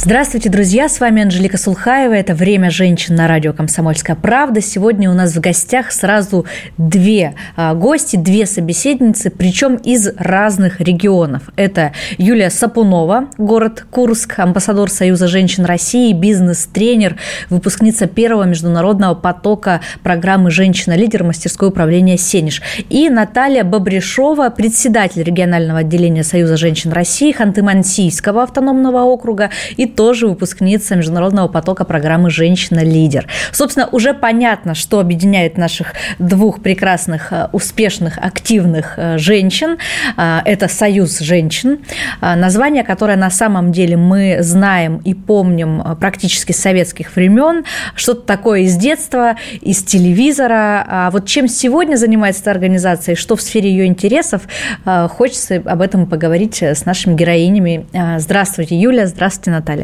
Здравствуйте, 0.00 0.48
друзья! 0.48 0.88
С 0.88 1.00
вами 1.00 1.24
Анжелика 1.24 1.58
Сулхаева. 1.58 2.12
Это 2.12 2.32
«Время 2.32 2.70
женщин» 2.70 3.16
на 3.16 3.26
радио 3.26 3.52
«Комсомольская 3.52 4.14
правда». 4.14 4.60
Сегодня 4.60 5.10
у 5.10 5.12
нас 5.12 5.34
в 5.34 5.40
гостях 5.40 5.90
сразу 5.90 6.46
две 6.78 7.34
а, 7.56 7.74
гости, 7.74 8.14
две 8.14 8.46
собеседницы, 8.46 9.28
причем 9.28 9.74
из 9.74 10.08
разных 10.16 10.80
регионов. 10.80 11.50
Это 11.56 11.94
Юлия 12.16 12.48
Сапунова, 12.48 13.26
город 13.38 13.86
Курск, 13.90 14.38
амбассадор 14.38 14.88
Союза 14.88 15.26
женщин 15.26 15.64
России, 15.64 16.12
бизнес-тренер, 16.12 17.16
выпускница 17.50 18.06
первого 18.06 18.44
международного 18.44 19.16
потока 19.16 19.80
программы 20.04 20.52
«Женщина-лидер» 20.52 21.24
мастерское 21.24 21.70
управление 21.70 22.18
«Сенеж». 22.18 22.62
И 22.88 23.10
Наталья 23.10 23.64
Бобришова, 23.64 24.50
председатель 24.50 25.24
регионального 25.24 25.80
отделения 25.80 26.22
Союза 26.22 26.56
женщин 26.56 26.92
России 26.92 27.34
Ханты-Мансийского 27.36 28.44
автономного 28.44 29.02
округа 29.02 29.50
и 29.76 29.87
тоже 29.88 30.26
выпускница 30.26 30.96
международного 30.96 31.48
потока 31.48 31.84
программы 31.84 32.30
«Женщина-лидер». 32.30 33.26
Собственно, 33.52 33.88
уже 33.90 34.14
понятно, 34.14 34.74
что 34.74 35.00
объединяет 35.00 35.58
наших 35.58 35.94
двух 36.18 36.62
прекрасных, 36.62 37.32
э, 37.32 37.48
успешных, 37.52 38.18
активных 38.18 38.94
э, 38.96 39.18
женщин. 39.18 39.78
Э, 40.16 40.40
это 40.44 40.68
«Союз 40.68 41.18
женщин», 41.18 41.78
название, 42.20 42.84
которое 42.84 43.16
на 43.16 43.30
самом 43.30 43.72
деле 43.72 43.96
мы 43.96 44.38
знаем 44.40 44.98
и 45.04 45.14
помним 45.14 45.82
практически 46.00 46.52
с 46.52 46.60
советских 46.60 47.14
времен, 47.16 47.64
что-то 47.94 48.22
такое 48.22 48.60
из 48.60 48.76
детства, 48.76 49.36
из 49.60 49.82
телевизора. 49.82 50.84
А 50.88 51.10
вот 51.10 51.26
чем 51.26 51.48
сегодня 51.48 51.96
занимается 51.96 52.42
эта 52.42 52.50
организация 52.50 53.14
и 53.14 53.16
что 53.16 53.36
в 53.36 53.42
сфере 53.42 53.70
ее 53.70 53.86
интересов, 53.86 54.42
хочется 54.84 55.62
об 55.64 55.80
этом 55.80 56.06
поговорить 56.06 56.62
с 56.62 56.84
нашими 56.84 57.14
героинями. 57.14 57.86
Здравствуйте, 58.18 58.78
Юля, 58.78 59.06
здравствуйте, 59.06 59.50
Наталья. 59.50 59.77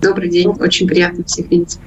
Добрый 0.00 0.30
день, 0.30 0.48
очень 0.48 0.86
приятно 0.86 1.24
всех 1.24 1.50
видеть. 1.50 1.78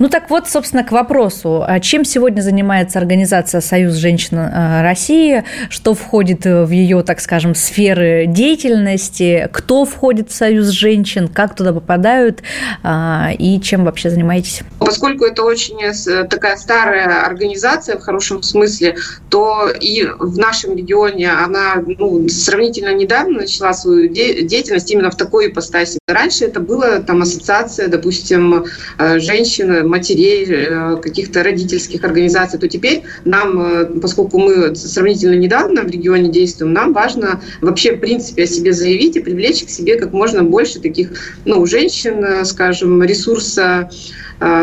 Ну 0.00 0.08
так 0.08 0.28
вот, 0.28 0.48
собственно, 0.48 0.82
к 0.82 0.90
вопросу. 0.90 1.62
А 1.64 1.78
чем 1.78 2.04
сегодня 2.04 2.40
занимается 2.40 2.98
организация 2.98 3.60
«Союз 3.60 3.94
женщин 3.94 4.38
э, 4.38 4.82
России», 4.82 5.44
что 5.68 5.94
входит 5.94 6.44
в 6.44 6.70
ее, 6.70 7.04
так 7.04 7.20
скажем, 7.20 7.54
сферы 7.54 8.24
деятельности, 8.26 9.48
кто 9.52 9.84
входит 9.84 10.30
в 10.30 10.34
«Союз 10.34 10.68
женщин», 10.68 11.28
как 11.28 11.54
туда 11.54 11.72
попадают 11.72 12.42
а, 12.82 13.30
и 13.38 13.60
чем 13.60 13.84
вообще 13.84 14.10
занимаетесь? 14.10 14.62
Поскольку 14.80 15.24
это 15.24 15.44
очень 15.44 15.80
э, 15.80 16.24
такая 16.24 16.56
старая 16.56 17.24
организация 17.24 17.98
в 17.98 18.00
хорошем 18.00 18.42
смысле, 18.42 18.96
то 19.30 19.68
и 19.68 20.04
в 20.18 20.36
нашем 20.38 20.76
регионе 20.76 21.30
она 21.30 21.76
ну, 21.86 22.28
сравнительно 22.28 22.92
недавно 22.94 23.42
начала 23.42 23.72
свою 23.74 24.08
деятельность 24.08 24.90
именно 24.90 25.12
в 25.12 25.16
такой 25.16 25.48
ипостаси. 25.48 26.00
Раньше 26.08 26.46
это 26.46 26.58
было 26.58 26.98
там 26.98 27.22
ассоциация 27.22 27.43
ассоциация, 27.44 27.88
допустим, 27.88 28.64
э, 28.98 29.18
женщин, 29.18 29.86
матерей, 29.88 30.46
э, 30.48 30.96
каких-то 31.02 31.42
родительских 31.42 32.04
организаций, 32.04 32.58
то 32.58 32.68
теперь 32.68 33.02
нам, 33.24 33.60
э, 33.60 33.84
поскольку 34.00 34.38
мы 34.38 34.74
сравнительно 34.74 35.34
недавно 35.34 35.82
в 35.82 35.90
регионе 35.90 36.30
действуем, 36.30 36.72
нам 36.72 36.92
важно 36.92 37.40
вообще 37.60 37.94
в 37.94 38.00
принципе 38.00 38.44
о 38.44 38.46
себе 38.46 38.72
заявить 38.72 39.16
и 39.16 39.20
привлечь 39.20 39.64
к 39.64 39.68
себе 39.68 39.96
как 39.96 40.12
можно 40.12 40.42
больше 40.42 40.80
таких 40.80 41.10
ну, 41.44 41.66
женщин, 41.66 42.44
скажем, 42.44 43.02
ресурса 43.02 43.90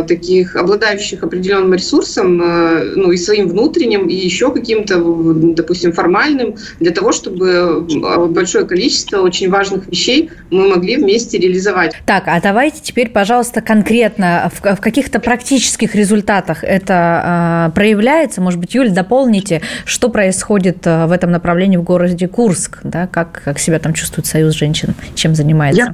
таких, 0.07 0.57
обладающих 0.57 1.23
определенным 1.23 1.73
ресурсом, 1.73 2.37
ну 2.37 3.11
и 3.11 3.17
своим 3.17 3.47
внутренним, 3.47 4.09
и 4.09 4.13
еще 4.13 4.51
каким-то, 4.51 4.97
допустим, 5.55 5.93
формальным, 5.93 6.55
для 6.79 6.91
того, 6.91 7.13
чтобы 7.13 7.81
большое 8.29 8.65
количество 8.65 9.21
очень 9.21 9.49
важных 9.49 9.87
вещей 9.87 10.29
мы 10.51 10.69
могли 10.69 10.97
вместе 10.97 11.37
реализовать. 11.37 11.95
Так, 12.05 12.23
а 12.27 12.41
давайте 12.41 12.70
теперь, 12.81 13.09
пожалуйста, 13.09 13.61
конкретно 13.61 14.51
в, 14.53 14.75
в 14.75 14.79
каких-то 14.79 15.19
практических 15.19 15.95
результатах 15.95 16.63
это 16.63 17.69
э, 17.69 17.75
проявляется. 17.75 18.41
Может 18.41 18.59
быть, 18.59 18.73
Юль, 18.73 18.89
дополните, 18.89 19.61
что 19.85 20.09
происходит 20.09 20.85
в 20.85 21.11
этом 21.11 21.31
направлении 21.31 21.77
в 21.77 21.83
городе 21.83 22.27
Курск, 22.27 22.79
да, 22.83 23.07
как, 23.07 23.41
как 23.43 23.59
себя 23.59 23.79
там 23.79 23.93
чувствует 23.93 24.25
Союз 24.25 24.53
женщин, 24.55 24.95
чем 25.15 25.35
занимается? 25.35 25.81
Я 25.81 25.91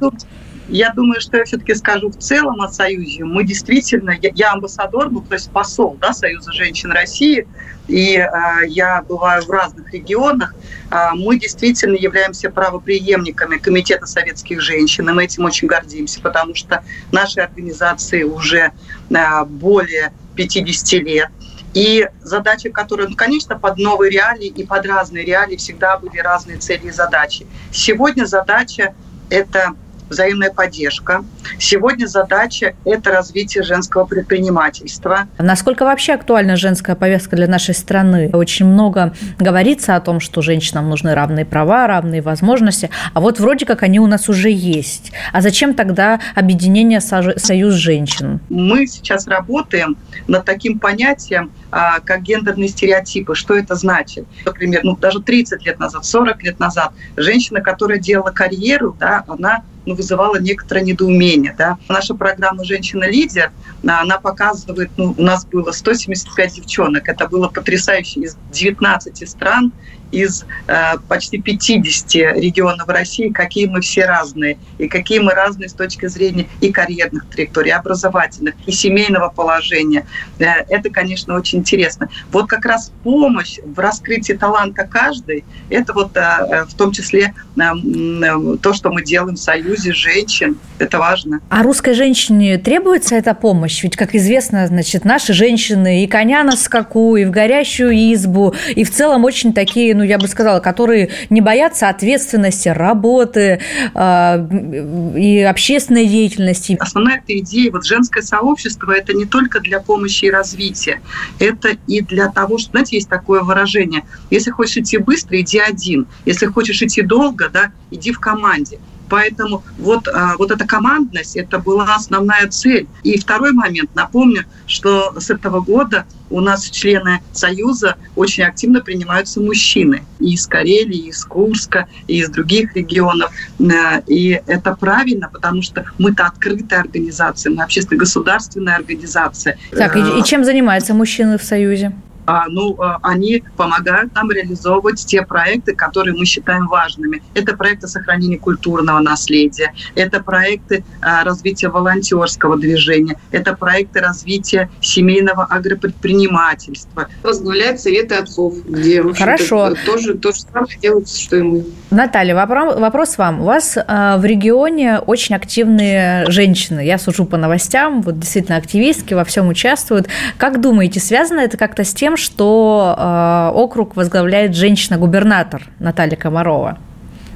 я 0.68 0.92
думаю, 0.92 1.20
что 1.20 1.38
я 1.38 1.44
все-таки 1.44 1.74
скажу 1.74 2.10
в 2.10 2.16
целом 2.18 2.60
о 2.60 2.68
Союзе. 2.68 3.24
Мы 3.24 3.44
действительно, 3.44 4.10
я, 4.10 4.30
я 4.34 4.52
амбассадор, 4.52 5.10
ну, 5.10 5.20
то 5.22 5.34
есть 5.34 5.50
посол 5.50 5.96
да, 6.00 6.12
Союза 6.12 6.52
женщин 6.52 6.92
России, 6.92 7.46
и 7.88 8.16
э, 8.18 8.28
я 8.66 9.02
бываю 9.02 9.42
в 9.42 9.50
разных 9.50 9.92
регионах. 9.92 10.54
Э, 10.90 11.10
мы 11.14 11.38
действительно 11.38 11.96
являемся 11.96 12.50
правоприемниками 12.50 13.56
Комитета 13.56 14.06
советских 14.06 14.60
женщин, 14.60 15.08
и 15.08 15.12
мы 15.12 15.24
этим 15.24 15.44
очень 15.44 15.68
гордимся, 15.68 16.20
потому 16.20 16.54
что 16.54 16.84
нашей 17.12 17.44
организации 17.44 18.22
уже 18.24 18.72
э, 19.10 19.44
более 19.46 20.12
50 20.36 20.92
лет. 21.02 21.30
И 21.72 22.08
задачи, 22.22 22.70
которые, 22.70 23.08
ну, 23.08 23.16
конечно, 23.16 23.58
под 23.58 23.78
новые 23.78 24.10
реалии 24.10 24.48
и 24.48 24.64
под 24.66 24.86
разные 24.86 25.24
реалии 25.24 25.56
всегда 25.56 25.98
были 25.98 26.18
разные 26.18 26.58
цели 26.58 26.88
и 26.88 26.90
задачи. 26.90 27.46
Сегодня 27.72 28.24
задача– 28.24 28.94
это 29.30 29.74
взаимная 30.08 30.50
поддержка. 30.50 31.24
Сегодня 31.58 32.06
задача– 32.06 32.74
это 32.84 33.10
развитие 33.10 33.62
женского 33.62 34.04
предпринимательства. 34.04 35.28
Насколько 35.38 35.84
вообще 35.84 36.14
актуальна 36.14 36.56
женская 36.56 36.96
повестка 36.96 37.36
для 37.36 37.46
нашей 37.46 37.74
страны? 37.74 38.30
Очень 38.32 38.66
много 38.66 39.14
говорится 39.38 39.96
о 39.96 40.00
том, 40.00 40.20
что 40.20 40.42
женщинам 40.42 40.88
нужны 40.88 41.14
равные 41.14 41.44
права, 41.44 41.86
равные 41.86 42.22
возможности, 42.22 42.90
а 43.14 43.20
вот 43.20 43.40
вроде 43.40 43.66
как 43.66 43.82
они 43.82 44.00
у 44.00 44.06
нас 44.06 44.28
уже 44.28 44.50
есть. 44.50 45.12
А 45.32 45.40
зачем 45.40 45.74
тогда 45.74 46.20
объединение 46.34 47.00
«Союз 47.00 47.74
женщин»? 47.74 48.40
Мы 48.48 48.86
сейчас 48.86 49.26
работаем 49.26 49.96
над 50.26 50.44
таким 50.44 50.78
понятием, 50.78 51.50
как 51.70 52.22
гендерные 52.22 52.68
стереотипы. 52.68 53.34
Что 53.34 53.54
это 53.54 53.74
значит? 53.74 54.26
Например, 54.44 54.80
ну, 54.84 54.96
даже 54.96 55.20
30 55.20 55.64
лет 55.64 55.78
назад, 55.78 56.04
40 56.04 56.42
лет 56.42 56.58
назад 56.58 56.92
женщина, 57.16 57.60
которая 57.60 57.98
делала 57.98 58.30
карьеру, 58.30 58.96
да, 58.98 59.24
она 59.28 59.62
ну, 59.88 59.94
вызывала 59.94 60.38
некоторое 60.38 60.82
недоумение. 60.82 61.54
Да. 61.56 61.78
Наша 61.88 62.14
программа 62.14 62.64
«Женщина-лидер», 62.64 63.52
она 63.86 64.18
показывает, 64.18 64.90
ну, 64.96 65.14
у 65.16 65.22
нас 65.22 65.46
было 65.46 65.72
175 65.72 66.54
девчонок, 66.54 67.08
это 67.08 67.26
было 67.26 67.48
потрясающе 67.48 68.20
из 68.20 68.36
19 68.52 69.28
стран, 69.28 69.72
из 70.10 70.44
э, 70.66 70.98
почти 71.08 71.38
50 71.38 72.14
регионов 72.36 72.88
России, 72.88 73.28
какие 73.28 73.66
мы 73.66 73.80
все 73.80 74.06
разные, 74.06 74.58
и 74.78 74.88
какие 74.88 75.18
мы 75.18 75.32
разные 75.32 75.68
с 75.68 75.72
точки 75.72 76.06
зрения 76.06 76.46
и 76.60 76.72
карьерных 76.72 77.26
траекторий, 77.26 77.70
и 77.70 77.74
образовательных, 77.74 78.54
и 78.66 78.72
семейного 78.72 79.28
положения. 79.28 80.06
Э, 80.38 80.64
это, 80.68 80.90
конечно, 80.90 81.34
очень 81.34 81.60
интересно. 81.60 82.08
Вот 82.32 82.48
как 82.48 82.64
раз 82.64 82.92
помощь 83.02 83.58
в 83.64 83.78
раскрытии 83.78 84.32
таланта 84.32 84.84
каждой, 84.86 85.44
это 85.70 85.92
вот 85.92 86.16
э, 86.16 86.20
э 86.20 86.64
в 86.64 86.74
том 86.74 86.92
числе 86.92 87.34
э, 87.56 87.60
э, 87.60 88.56
то, 88.62 88.72
что 88.72 88.90
мы 88.90 89.02
делаем 89.02 89.36
в 89.36 89.40
Союзе 89.40 89.92
женщин, 89.92 90.58
это 90.78 90.98
важно. 90.98 91.40
А 91.48 91.62
русской 91.62 91.94
женщине 91.94 92.58
требуется 92.58 93.14
эта 93.14 93.34
помощь? 93.34 93.82
Ведь, 93.82 93.96
как 93.96 94.14
известно, 94.14 94.66
значит, 94.66 95.04
наши 95.04 95.32
женщины 95.32 96.04
и 96.04 96.06
коня 96.06 96.44
на 96.44 96.56
скаку, 96.56 97.16
и 97.16 97.24
в 97.24 97.30
горящую 97.30 97.92
избу, 98.14 98.54
и 98.74 98.84
в 98.84 98.90
целом 98.90 99.24
очень 99.24 99.52
такие 99.52 99.94
ну, 99.98 100.04
я 100.04 100.16
бы 100.16 100.28
сказала, 100.28 100.60
которые 100.60 101.10
не 101.28 101.40
боятся 101.40 101.88
ответственности, 101.88 102.68
работы 102.68 103.60
э, 103.94 105.18
и 105.18 105.40
общественной 105.42 106.06
деятельности. 106.06 106.76
Основная 106.78 107.16
эта 107.18 107.36
идея, 107.38 107.72
вот 107.72 107.84
женское 107.84 108.22
сообщество, 108.22 108.92
это 108.92 109.12
не 109.12 109.24
только 109.24 109.58
для 109.58 109.80
помощи 109.80 110.26
и 110.26 110.30
развития, 110.30 111.00
это 111.40 111.70
и 111.88 112.00
для 112.00 112.28
того, 112.30 112.58
что, 112.58 112.70
знаете, 112.70 112.96
есть 112.96 113.08
такое 113.08 113.42
выражение, 113.42 114.04
если 114.30 114.52
хочешь 114.52 114.76
идти 114.76 114.98
быстро, 114.98 115.40
иди 115.40 115.58
один, 115.58 116.06
если 116.24 116.46
хочешь 116.46 116.80
идти 116.80 117.02
долго, 117.02 117.48
да, 117.48 117.72
иди 117.90 118.12
в 118.12 118.20
команде. 118.20 118.78
Поэтому 119.08 119.64
вот, 119.78 120.06
а, 120.06 120.36
вот 120.38 120.50
эта 120.50 120.66
командность, 120.66 121.36
это 121.36 121.58
была 121.58 121.94
основная 121.96 122.46
цель. 122.48 122.86
И 123.02 123.18
второй 123.18 123.52
момент, 123.52 123.90
напомню, 123.94 124.44
что 124.66 125.18
с 125.18 125.30
этого 125.30 125.60
года 125.60 126.04
у 126.30 126.40
нас 126.40 126.68
члены 126.68 127.20
Союза 127.32 127.96
очень 128.16 128.44
активно 128.44 128.80
принимаются 128.80 129.40
мужчины 129.40 130.02
и 130.20 130.34
из 130.34 130.46
Карелии, 130.46 131.06
и 131.06 131.08
из 131.08 131.24
Курска, 131.24 131.86
и 132.06 132.18
из 132.18 132.30
других 132.30 132.74
регионов. 132.74 133.32
Э, 133.58 134.02
и 134.06 134.40
это 134.46 134.76
правильно, 134.76 135.28
потому 135.32 135.62
что 135.62 135.84
мы-то 135.98 136.26
открытая 136.26 136.80
организация, 136.80 137.52
мы 137.52 137.62
общественно-государственная 137.62 138.76
организация. 138.76 139.58
Так, 139.70 139.96
и, 139.96 140.20
и 140.20 140.24
чем 140.24 140.44
занимаются 140.44 140.94
мужчины 140.94 141.38
в 141.38 141.42
Союзе? 141.42 141.92
А, 142.28 142.44
ну, 142.46 142.76
а, 142.78 142.98
они 143.02 143.42
помогают 143.56 144.14
нам 144.14 144.30
реализовывать 144.30 145.02
те 145.06 145.22
проекты, 145.22 145.74
которые 145.74 146.14
мы 146.14 146.26
считаем 146.26 146.68
важными. 146.68 147.22
Это 147.32 147.56
проекты 147.56 147.88
сохранения 147.88 148.36
культурного 148.36 148.98
наследия, 149.00 149.72
это 149.94 150.22
проекты 150.22 150.84
а, 151.00 151.24
развития 151.24 151.68
волонтерского 151.68 152.58
движения, 152.58 153.16
это 153.30 153.56
проекты 153.56 154.00
развития 154.00 154.68
семейного 154.82 155.44
агропредпринимательства. 155.44 157.08
Возглавляет 157.22 157.80
советы 157.80 158.16
отцов, 158.16 158.56
где 158.66 159.02
Хорошо. 159.14 159.72
тоже 159.86 160.12
то 160.12 160.30
же 160.30 160.40
самое 160.52 160.78
делают, 160.78 161.08
что 161.08 161.36
и 161.36 161.42
мы. 161.42 161.64
Наталья, 161.90 162.34
вопрос 162.34 163.16
вам. 163.16 163.40
У 163.40 163.44
вас 163.44 163.74
в 163.76 164.22
регионе 164.22 164.98
очень 164.98 165.34
активные 165.34 166.30
женщины. 166.30 166.84
Я 166.84 166.98
сужу 166.98 167.24
по 167.24 167.38
новостям, 167.38 168.02
вот 168.02 168.18
действительно 168.18 168.58
активистки 168.58 169.14
во 169.14 169.24
всем 169.24 169.48
участвуют. 169.48 170.08
Как 170.36 170.60
думаете, 170.60 171.00
связано 171.00 171.40
это 171.40 171.56
как-то 171.56 171.84
с 171.84 171.94
тем, 171.94 172.17
что 172.18 172.94
э, 172.96 173.50
округ 173.54 173.96
возглавляет 173.96 174.54
женщина-губернатор 174.54 175.62
Наталья 175.78 176.16
Комарова? 176.16 176.78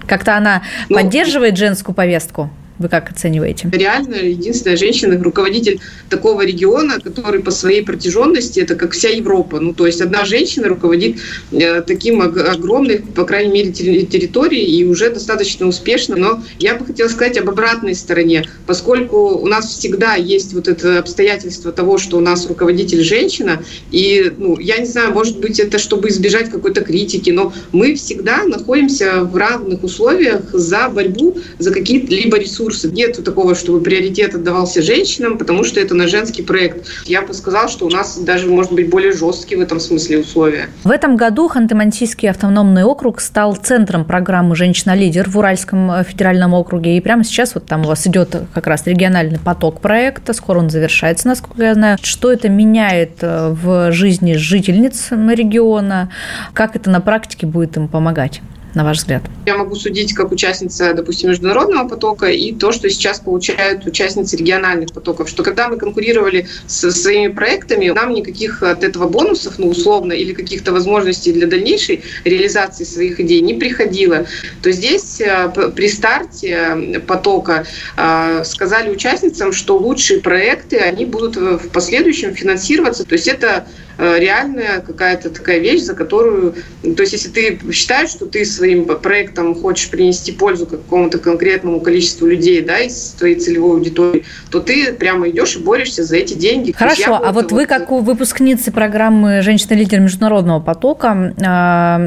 Как-то 0.06 0.36
она 0.36 0.62
ну, 0.88 0.96
поддерживает 0.96 1.56
женскую 1.56 1.94
повестку? 1.94 2.50
Вы 2.78 2.88
как 2.88 3.10
оцениваете? 3.10 3.68
Реально 3.72 4.16
единственная 4.16 4.76
женщина, 4.76 5.22
руководитель 5.22 5.80
такого 6.08 6.44
региона, 6.44 6.98
который 7.00 7.40
по 7.40 7.50
своей 7.50 7.82
протяженности, 7.84 8.60
это 8.60 8.74
как 8.74 8.92
вся 8.92 9.10
Европа. 9.10 9.60
Ну, 9.60 9.74
то 9.74 9.86
есть 9.86 10.00
одна 10.00 10.24
женщина 10.24 10.68
руководит 10.68 11.18
э, 11.52 11.82
таким 11.82 12.22
огромной, 12.22 13.00
по 13.00 13.24
крайней 13.24 13.52
мере, 13.52 13.72
территорией 13.72 14.64
и 14.64 14.84
уже 14.84 15.10
достаточно 15.10 15.66
успешно. 15.66 16.16
Но 16.16 16.42
я 16.58 16.74
бы 16.74 16.86
хотела 16.86 17.08
сказать 17.08 17.38
об 17.38 17.50
обратной 17.50 17.94
стороне. 17.94 18.46
Поскольку 18.66 19.16
у 19.38 19.46
нас 19.46 19.68
всегда 19.70 20.14
есть 20.14 20.54
вот 20.54 20.66
это 20.66 20.98
обстоятельство 20.98 21.72
того, 21.72 21.98
что 21.98 22.16
у 22.16 22.20
нас 22.20 22.46
руководитель 22.46 23.02
женщина, 23.02 23.62
и, 23.90 24.32
ну, 24.36 24.58
я 24.58 24.78
не 24.78 24.86
знаю, 24.86 25.12
может 25.12 25.38
быть, 25.40 25.60
это 25.60 25.78
чтобы 25.78 26.08
избежать 26.08 26.50
какой-то 26.50 26.80
критики, 26.80 27.30
но 27.30 27.52
мы 27.72 27.94
всегда 27.94 28.44
находимся 28.44 29.24
в 29.24 29.36
равных 29.36 29.84
условиях 29.84 30.42
за 30.52 30.88
борьбу 30.88 31.36
за 31.58 31.70
какие-то 31.70 32.12
либо 32.12 32.38
ресурсы, 32.38 32.61
ресурсы. 32.62 32.90
Нет 32.90 33.22
такого, 33.24 33.54
чтобы 33.54 33.80
приоритет 33.80 34.34
отдавался 34.34 34.82
женщинам, 34.82 35.38
потому 35.38 35.64
что 35.64 35.80
это 35.80 35.94
на 35.94 36.08
женский 36.08 36.42
проект. 36.42 36.86
Я 37.06 37.22
бы 37.22 37.34
сказала, 37.34 37.68
что 37.68 37.86
у 37.86 37.90
нас 37.90 38.18
даже, 38.18 38.48
может 38.48 38.72
быть, 38.72 38.90
более 38.90 39.12
жесткие 39.12 39.58
в 39.58 39.62
этом 39.62 39.80
смысле 39.80 40.20
условия. 40.20 40.68
В 40.84 40.90
этом 40.90 41.16
году 41.16 41.48
Ханты-Мансийский 41.48 42.28
автономный 42.28 42.84
округ 42.84 43.20
стал 43.20 43.56
центром 43.56 44.04
программы 44.04 44.56
«Женщина-лидер» 44.56 45.28
в 45.28 45.38
Уральском 45.38 45.90
э, 45.90 46.04
федеральном 46.04 46.54
округе. 46.54 46.96
И 46.96 47.00
прямо 47.00 47.24
сейчас 47.24 47.54
вот 47.54 47.66
там 47.66 47.82
у 47.82 47.88
вас 47.88 48.06
идет 48.06 48.36
как 48.54 48.66
раз 48.66 48.86
региональный 48.86 49.38
поток 49.38 49.80
проекта. 49.80 50.32
Скоро 50.32 50.58
он 50.58 50.70
завершается, 50.70 51.28
насколько 51.28 51.62
я 51.62 51.74
знаю. 51.74 51.98
Что 52.02 52.32
это 52.32 52.48
меняет 52.48 53.18
э, 53.20 53.50
в 53.50 53.92
жизни 53.92 54.34
жительниц 54.34 55.08
региона? 55.10 56.10
Как 56.54 56.76
это 56.76 56.90
на 56.90 57.00
практике 57.00 57.46
будет 57.46 57.76
им 57.76 57.88
помогать? 57.88 58.40
На 58.74 58.84
ваш 58.84 58.98
взгляд? 58.98 59.22
Я 59.46 59.56
могу 59.56 59.74
судить 59.74 60.14
как 60.14 60.32
участница, 60.32 60.94
допустим, 60.94 61.30
международного 61.30 61.88
потока 61.88 62.26
и 62.26 62.52
то, 62.52 62.72
что 62.72 62.88
сейчас 62.88 63.20
получают 63.20 63.86
участницы 63.86 64.36
региональных 64.36 64.92
потоков, 64.92 65.28
что 65.28 65.42
когда 65.42 65.68
мы 65.68 65.76
конкурировали 65.76 66.46
со 66.66 66.90
своими 66.90 67.32
проектами, 67.32 67.88
нам 67.88 68.12
никаких 68.12 68.62
от 68.62 68.84
этого 68.84 69.08
бонусов, 69.08 69.58
ну, 69.58 69.68
условно, 69.68 70.12
или 70.12 70.32
каких-то 70.32 70.72
возможностей 70.72 71.32
для 71.32 71.46
дальнейшей 71.46 72.02
реализации 72.24 72.84
своих 72.84 73.20
идей 73.20 73.40
не 73.40 73.54
приходило. 73.54 74.26
То 74.62 74.72
здесь 74.72 75.20
э, 75.20 75.50
при 75.74 75.88
старте 75.88 77.02
потока 77.06 77.66
э, 77.96 78.42
сказали 78.44 78.90
участницам, 78.90 79.52
что 79.52 79.76
лучшие 79.76 80.20
проекты, 80.20 80.78
они 80.78 81.04
будут 81.04 81.36
в 81.36 81.68
последующем 81.68 82.34
финансироваться. 82.34 83.04
То 83.04 83.14
есть 83.14 83.28
это 83.28 83.66
Э, 83.91 83.91
реальная 84.02 84.80
какая-то 84.80 85.30
такая 85.30 85.58
вещь, 85.58 85.82
за 85.82 85.94
которую, 85.94 86.54
то 86.82 87.02
есть 87.02 87.12
если 87.12 87.28
ты 87.28 87.58
считаешь, 87.72 88.10
что 88.10 88.26
ты 88.26 88.44
своим 88.44 88.84
проектом 88.84 89.54
хочешь 89.54 89.90
принести 89.90 90.32
пользу 90.32 90.66
какому-то 90.66 91.18
конкретному 91.18 91.80
количеству 91.80 92.26
людей, 92.26 92.62
да, 92.62 92.78
из 92.78 93.14
твоей 93.18 93.36
целевой 93.36 93.76
аудитории, 93.76 94.24
то 94.50 94.60
ты 94.60 94.92
прямо 94.92 95.28
идешь 95.30 95.56
и 95.56 95.60
борешься 95.60 96.02
за 96.02 96.16
эти 96.16 96.34
деньги. 96.34 96.72
Хорошо, 96.72 97.20
а 97.22 97.32
вот 97.32 97.52
вы 97.52 97.66
как 97.66 97.90
выпускницы 97.90 98.72
программы 98.72 99.42
«Женщина-лидер 99.42 100.00
международного 100.00 100.60
потока», 100.60 101.34
а, 101.44 102.00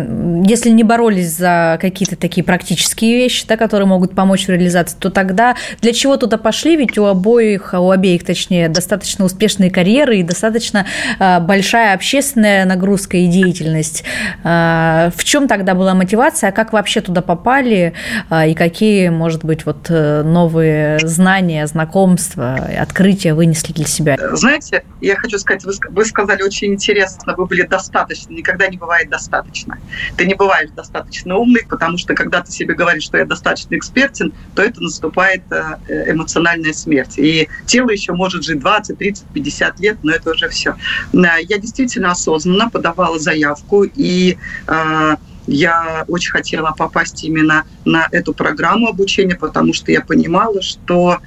если 0.45 0.69
не 0.69 0.83
боролись 0.83 1.31
за 1.31 1.77
какие-то 1.79 2.15
такие 2.15 2.43
практические 2.43 3.17
вещи, 3.17 3.45
да, 3.47 3.57
которые 3.57 3.87
могут 3.87 4.15
помочь 4.15 4.47
в 4.47 4.49
реализации, 4.49 4.97
то 4.99 5.09
тогда 5.09 5.55
для 5.81 5.93
чего 5.93 6.17
туда 6.17 6.37
пошли? 6.37 6.75
Ведь 6.75 6.97
у 6.97 7.05
обоих, 7.05 7.73
у 7.73 7.89
обеих, 7.89 8.25
точнее, 8.25 8.69
достаточно 8.69 9.25
успешные 9.25 9.71
карьеры 9.71 10.17
и 10.19 10.23
достаточно 10.23 10.85
а, 11.19 11.39
большая 11.39 11.84
большая 11.85 11.93
общественная 11.93 12.65
нагрузка 12.65 13.17
и 13.17 13.27
деятельность. 13.27 14.03
А, 14.43 15.11
в 15.15 15.23
чем 15.23 15.47
тогда 15.47 15.75
была 15.75 15.93
мотивация? 15.93 16.51
Как 16.51 16.73
вообще 16.73 17.01
туда 17.01 17.21
попали? 17.21 17.93
А, 18.29 18.47
и 18.47 18.55
какие, 18.55 19.09
может 19.09 19.43
быть, 19.45 19.65
вот 19.65 19.87
э, 19.89 20.23
новые 20.23 20.99
знания, 20.99 21.67
знакомства, 21.67 22.55
открытия 22.79 23.33
вынесли 23.33 23.73
для 23.73 23.85
себя? 23.85 24.17
Знаете, 24.33 24.83
я 25.01 25.15
хочу 25.15 25.37
сказать, 25.37 25.63
вы 25.63 26.05
сказали 26.05 26.41
очень 26.41 26.73
интересно, 26.73 27.35
вы 27.37 27.45
были 27.45 27.63
достаточно, 27.63 28.33
никогда 28.33 28.67
не 28.67 28.77
бывает 28.77 29.09
достаточно. 29.09 29.77
Ты 30.17 30.25
не 30.25 30.33
бываешь 30.33 30.69
достаточно 30.71 31.35
умный, 31.35 31.65
потому 31.69 31.97
что 31.97 32.15
когда 32.15 32.41
ты 32.41 32.51
себе 32.51 32.73
говоришь, 32.73 33.03
что 33.03 33.17
я 33.17 33.25
достаточно 33.25 33.75
экспертен, 33.75 34.33
то 34.55 34.63
это 34.63 34.81
наступает 34.81 35.43
э, 35.51 36.11
эмоциональная 36.11 36.73
смерть. 36.73 37.17
И 37.17 37.47
тело 37.65 37.91
еще 37.91 38.13
может 38.13 38.43
жить 38.43 38.59
20, 38.59 38.97
30, 38.97 39.25
50 39.33 39.79
лет, 39.79 39.97
но 40.03 40.11
это 40.11 40.31
уже 40.31 40.49
все. 40.49 40.75
Я 41.13 41.57
действительно 41.65 42.11
осознанно 42.11 42.69
подавала 42.69 43.19
заявку, 43.19 43.83
и 43.83 44.37
э, 44.67 45.15
я 45.47 46.05
очень 46.07 46.31
хотела 46.31 46.73
попасть 46.77 47.23
именно 47.23 47.65
на 47.83 48.07
эту 48.11 48.33
программу 48.33 48.87
обучения, 48.87 49.35
потому 49.35 49.73
что 49.73 49.91
я 49.91 50.01
понимала, 50.01 50.61
что 50.61 51.19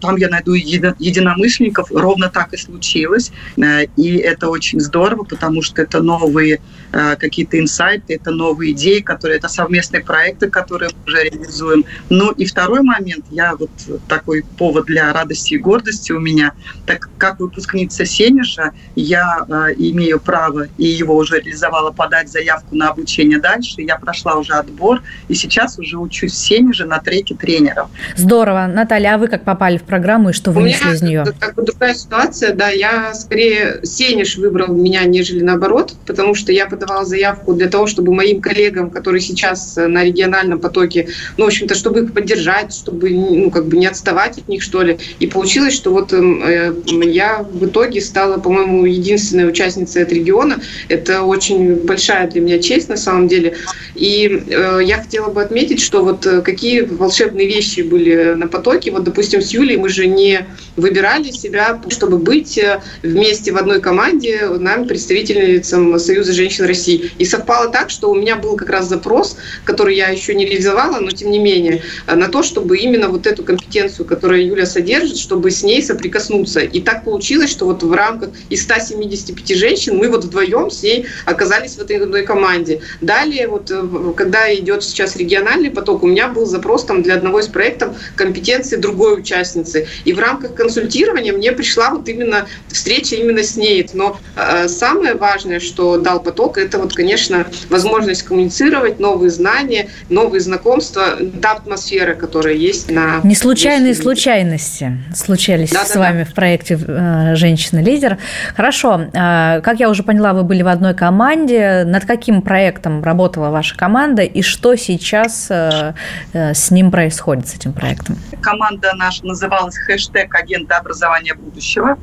там 0.00 0.16
я 0.16 0.28
найду 0.28 0.52
единомышленников. 0.52 1.90
Ровно 1.90 2.28
так 2.28 2.52
и 2.52 2.56
случилось. 2.56 3.32
Э, 3.56 3.84
и 3.96 4.16
это 4.16 4.48
очень 4.48 4.80
здорово, 4.80 5.24
потому 5.24 5.62
что 5.62 5.82
это 5.82 6.02
новые 6.02 6.60
э, 6.92 7.16
какие-то 7.16 7.58
инсайты, 7.58 8.14
это 8.14 8.30
новые 8.30 8.72
идеи, 8.72 9.00
которые, 9.00 9.38
это 9.38 9.48
совместные 9.48 10.02
проекты, 10.02 10.48
которые 10.48 10.90
мы 10.94 11.12
уже 11.12 11.24
реализуем. 11.24 11.84
Ну 12.10 12.30
и 12.32 12.44
второй 12.44 12.82
момент, 12.82 13.24
я 13.30 13.54
вот 13.56 13.70
такой 14.08 14.44
повод 14.58 14.86
для 14.86 15.12
радости 15.12 15.54
и 15.54 15.58
гордости 15.58 16.12
у 16.12 16.20
меня, 16.20 16.52
так 16.86 17.08
как 17.18 17.40
выпускница 17.40 18.04
Сенежа, 18.04 18.72
я 18.94 19.46
имею 19.78 20.20
право, 20.20 20.66
и 20.78 20.84
его 20.86 21.16
уже 21.16 21.40
реализовала, 21.40 21.90
подать 21.90 22.30
заявку 22.30 22.76
на 22.76 22.88
обучение 22.88 23.38
дальше. 23.38 23.82
Я 23.82 23.96
прошла 23.96 24.34
уже 24.34 24.54
отбор, 24.54 25.02
и 25.28 25.34
сейчас 25.34 25.78
уже 25.78 25.98
учусь 25.98 26.32
в 26.32 26.36
Сенеже 26.36 26.84
на 26.84 26.98
треке 26.98 27.34
тренеров. 27.34 27.88
Здорово. 28.16 28.66
Наталья, 28.66 29.14
а 29.14 29.18
вы 29.18 29.28
как 29.28 29.44
попали 29.54 29.78
в 29.78 29.82
программу 29.82 30.30
и 30.30 30.32
что 30.32 30.50
вынесли 30.50 30.94
из 30.94 31.02
нее? 31.02 31.24
Как 31.38 31.54
бы 31.54 31.62
другая 31.62 31.94
ситуация, 31.94 32.54
да, 32.54 32.68
я 32.70 33.14
скорее 33.14 33.80
Сенеж 33.84 34.36
выбрал 34.36 34.74
меня, 34.74 35.04
нежели 35.04 35.42
наоборот, 35.42 35.94
потому 36.06 36.34
что 36.34 36.52
я 36.52 36.66
подавала 36.66 37.04
заявку 37.04 37.54
для 37.54 37.68
того, 37.68 37.86
чтобы 37.86 38.12
моим 38.12 38.40
коллегам, 38.40 38.90
которые 38.90 39.20
сейчас 39.20 39.76
на 39.76 40.04
региональном 40.04 40.58
потоке, 40.58 41.08
ну, 41.36 41.44
в 41.44 41.48
общем-то, 41.48 41.74
чтобы 41.74 42.00
их 42.00 42.12
поддержать, 42.12 42.74
чтобы, 42.74 43.10
ну, 43.10 43.50
как 43.50 43.66
бы 43.66 43.76
не 43.76 43.86
отставать 43.86 44.38
от 44.38 44.48
них, 44.48 44.62
что 44.62 44.82
ли. 44.82 44.98
И 45.20 45.26
получилось, 45.26 45.74
что 45.74 45.92
вот 45.92 46.12
эм, 46.12 46.42
э, 46.42 46.72
я 47.06 47.42
в 47.42 47.64
итоге 47.66 48.00
стала, 48.00 48.38
по-моему, 48.38 48.84
единственной 48.84 49.48
участницей 49.48 50.02
от 50.02 50.12
региона. 50.12 50.60
Это 50.88 51.22
очень 51.22 51.76
большая 51.76 52.28
для 52.28 52.40
меня 52.40 52.58
честь, 52.58 52.88
на 52.88 52.96
самом 52.96 53.28
деле. 53.28 53.54
И 53.94 54.42
э, 54.48 54.80
я 54.82 54.98
хотела 54.98 55.30
бы 55.30 55.42
отметить, 55.42 55.80
что 55.80 56.02
вот 56.02 56.26
э, 56.26 56.42
какие 56.42 56.80
волшебные 56.80 57.46
вещи 57.46 57.82
были 57.82 58.34
на 58.34 58.48
потоке. 58.48 58.90
Вот, 58.90 59.04
допустим, 59.04 59.40
с 59.44 59.50
Юлей 59.52 59.76
мы 59.76 59.88
же 59.88 60.06
не 60.06 60.46
выбирали 60.76 61.30
себя, 61.30 61.80
чтобы 61.88 62.18
быть 62.18 62.58
э, 62.58 62.82
вместе 63.02 63.52
в 63.52 63.56
одной 63.56 63.80
команде 63.80 64.48
нам, 64.58 64.86
представительницам 64.86 65.98
Союза 65.98 66.32
женщин 66.32 66.64
России. 66.66 67.10
И 67.18 67.24
совпало 67.24 67.70
так, 67.70 67.90
что 67.90 68.10
у 68.10 68.14
меня 68.14 68.36
был 68.36 68.56
как 68.56 68.70
раз 68.70 68.88
запрос, 68.88 69.36
который 69.64 69.96
я 69.96 70.08
еще 70.08 70.34
не 70.34 70.44
реализовала, 70.44 71.00
но 71.00 71.10
тем 71.10 71.30
не 71.30 71.38
менее, 71.38 71.82
э, 72.06 72.14
на 72.14 72.28
то, 72.28 72.42
чтобы 72.42 72.78
именно 72.78 73.08
вот 73.08 73.26
эту 73.26 73.42
компетенцию, 73.42 74.06
которую 74.06 74.46
Юля 74.46 74.66
содержит, 74.66 75.18
чтобы 75.18 75.50
с 75.50 75.62
ней 75.62 75.82
соприкоснуться. 75.82 76.60
И 76.60 76.80
так 76.80 77.04
получилось, 77.04 77.50
что 77.50 77.66
вот 77.66 77.82
в 77.82 77.92
рамках 77.92 78.30
из 78.50 78.62
175 78.62 79.56
женщин 79.56 79.96
мы 79.96 80.08
вот 80.08 80.24
вдвоем 80.24 80.70
с 80.70 80.82
ней 80.82 81.06
оказались 81.24 81.76
в 81.76 81.80
этой 81.80 81.98
одной 81.98 82.22
команде. 82.22 82.80
Да, 83.00 83.14
далее, 83.14 83.48
вот 83.48 83.72
когда 84.16 84.52
идет 84.54 84.82
сейчас 84.82 85.16
региональный 85.16 85.70
поток, 85.70 86.02
у 86.02 86.06
меня 86.06 86.28
был 86.28 86.46
запрос 86.46 86.84
там 86.84 87.02
для 87.02 87.14
одного 87.14 87.40
из 87.40 87.46
проектов 87.46 87.96
компетенции 88.16 88.76
другой 88.76 89.16
участницы. 89.34 89.86
И 90.04 90.12
в 90.12 90.18
рамках 90.18 90.54
консультирования 90.54 91.32
мне 91.32 91.52
пришла 91.52 91.90
вот 91.90 92.08
именно 92.08 92.46
встреча 92.68 93.16
именно 93.16 93.42
с 93.42 93.56
ней. 93.56 93.88
Но 93.92 94.18
э, 94.36 94.68
самое 94.68 95.14
важное, 95.14 95.60
что 95.60 95.98
дал 95.98 96.20
поток, 96.20 96.58
это 96.58 96.78
вот, 96.78 96.94
конечно, 96.94 97.46
возможность 97.68 98.22
коммуницировать, 98.22 99.00
новые 99.00 99.30
знания, 99.30 99.88
новые 100.08 100.40
знакомства, 100.40 101.16
та 101.42 101.52
атмосфера, 101.52 102.14
которая 102.14 102.54
есть 102.54 102.90
на... 102.90 103.20
Не 103.22 103.34
случайные 103.34 103.94
случайности 103.94 104.98
случались 105.14 105.70
да, 105.70 105.84
с 105.84 105.92
да, 105.92 106.00
вами 106.00 106.24
да. 106.24 106.30
в 106.30 106.34
проекте 106.34 106.78
э, 106.80 107.34
«Женщина-лидер». 107.34 108.18
Хорошо. 108.56 109.06
Э, 109.12 109.60
как 109.62 109.80
я 109.80 109.88
уже 109.90 110.02
поняла, 110.02 110.32
вы 110.32 110.44
были 110.44 110.62
в 110.62 110.68
одной 110.68 110.94
команде. 110.94 111.84
Над 111.84 112.04
каким 112.04 112.42
проектом 112.42 113.02
работала 113.02 113.50
ваша 113.50 113.76
команда 113.76 114.22
и 114.22 114.42
что 114.42 114.76
сейчас 114.76 115.50
с 115.50 116.70
ним 116.70 116.90
происходит, 116.90 117.48
с 117.48 117.54
этим 117.54 117.72
проектом? 117.72 118.16
Команда 118.40 118.92
наша 118.96 119.23
называлась 119.24 119.76
«Хэштег 119.78 120.34
агента 120.34 120.76
образования 120.78 121.34
будущего». 121.34 121.98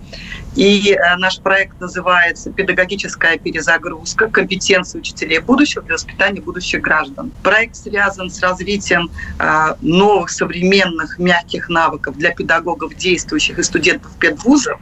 И 0.55 0.91
э, 0.91 1.15
наш 1.15 1.39
проект 1.39 1.79
называется 1.79 2.51
«Педагогическая 2.51 3.37
перезагрузка. 3.37 4.27
Компетенции 4.27 4.99
учителей 4.99 5.39
будущего 5.39 5.81
для 5.81 5.93
воспитания 5.93 6.41
будущих 6.41 6.81
граждан». 6.81 7.31
Проект 7.41 7.77
связан 7.77 8.29
с 8.29 8.41
развитием 8.41 9.09
э, 9.39 9.75
новых 9.81 10.29
современных 10.29 11.19
мягких 11.19 11.69
навыков 11.69 12.17
для 12.17 12.31
педагогов, 12.31 12.95
действующих 12.95 13.59
и 13.59 13.63
студентов 13.63 14.11
педвузов. 14.19 14.79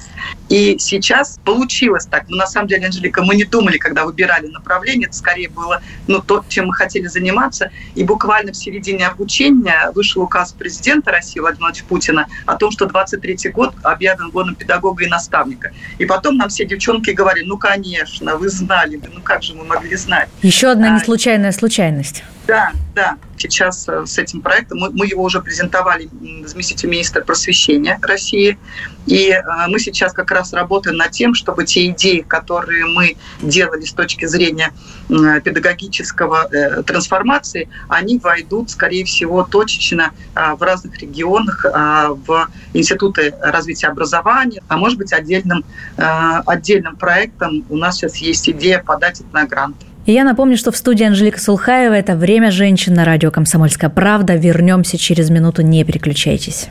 И 0.49 0.79
сейчас 0.79 1.39
получилось 1.45 2.07
так. 2.07 2.25
Но 2.29 2.37
на 2.37 2.47
самом 2.47 2.67
деле, 2.67 2.87
Анжелика, 2.87 3.21
мы 3.21 3.35
не 3.35 3.43
думали, 3.43 3.77
когда 3.77 4.05
выбирали 4.05 4.47
направление, 4.47 5.07
это 5.07 5.17
скорее 5.17 5.49
было 5.49 5.83
ну, 6.07 6.19
то, 6.19 6.43
чем 6.49 6.67
мы 6.67 6.73
хотели 6.73 7.05
заниматься. 7.05 7.69
И 7.93 8.03
буквально 8.03 8.53
в 8.53 8.57
середине 8.57 9.05
обучения 9.05 9.91
вышел 9.93 10.23
указ 10.23 10.51
президента 10.51 11.11
России 11.11 11.39
Владимира 11.39 11.67
Владимировича 11.67 11.85
Путина 11.87 12.27
о 12.47 12.55
том, 12.55 12.71
что 12.71 12.87
23 12.87 13.51
год 13.51 13.75
объявлен 13.83 14.31
годом 14.31 14.55
педагога 14.55 15.03
и 15.03 15.07
наставника 15.07 15.58
ребенка. 15.59 15.71
И 15.97 16.05
потом 16.05 16.37
нам 16.37 16.49
все 16.49 16.65
девчонки 16.65 17.11
говорили, 17.11 17.45
ну, 17.45 17.57
конечно, 17.57 18.35
вы 18.37 18.49
знали, 18.49 18.99
ну 19.13 19.21
как 19.21 19.43
же 19.43 19.53
мы 19.53 19.65
могли 19.65 19.95
знать. 19.95 20.29
Еще 20.41 20.69
одна 20.71 20.95
а, 20.95 20.99
неслучайная 20.99 21.51
случайность. 21.51 22.23
Да, 22.49 22.71
да. 22.95 23.17
Сейчас 23.37 23.87
э, 23.87 24.07
с 24.07 24.17
этим 24.17 24.41
проектом 24.41 24.79
мы, 24.79 24.89
мы 24.89 25.05
его 25.05 25.21
уже 25.21 25.39
презентовали 25.39 26.09
заместителю 26.47 26.89
министра 26.89 27.23
просвещения 27.23 27.99
России. 28.01 28.57
И 29.05 29.29
э, 29.29 29.43
мы 29.67 29.77
сейчас 29.77 30.13
как 30.13 30.31
раз 30.31 30.51
работаем 30.51 30.97
над 30.97 31.11
тем, 31.11 31.35
чтобы 31.35 31.63
те 31.65 31.85
идеи, 31.89 32.21
которые 32.21 32.87
мы 32.87 33.17
делали 33.43 33.85
с 33.85 33.93
точки 33.93 34.25
зрения 34.25 34.73
педагогического 35.09 36.47
э, 36.51 36.81
трансформации, 36.81 37.69
они 37.87 38.17
войдут, 38.17 38.71
скорее 38.71 39.05
всего, 39.05 39.43
точечно 39.43 40.11
в 40.33 40.61
разных 40.63 40.97
регионах, 40.97 41.65
в 41.65 42.47
институты 42.73 43.35
развития 43.41 43.89
образования, 43.89 44.63
а 44.67 44.77
может 44.77 44.97
быть 44.97 45.13
отдельным, 45.13 45.63
отдельным 45.97 46.95
проектом. 46.95 47.63
У 47.69 47.77
нас 47.77 47.97
сейчас 47.97 48.17
есть 48.17 48.49
идея 48.49 48.81
подать 48.81 49.21
это 49.21 49.29
на 49.33 49.45
грант. 49.45 49.75
И 50.09 50.11
я 50.11 50.23
напомню, 50.23 50.57
что 50.57 50.71
в 50.71 50.75
студии 50.75 51.05
Анжелика 51.05 51.39
Сулхаева 51.39 51.93
это 51.93 52.15
«Время 52.15 52.49
женщин» 52.49 52.95
на 52.95 53.05
радио 53.05 53.29
«Комсомольская 53.29 53.91
правда». 53.91 54.33
Вернемся 54.33 54.97
через 54.97 55.29
минуту, 55.29 55.61
не 55.61 55.83
переключайтесь. 55.83 56.69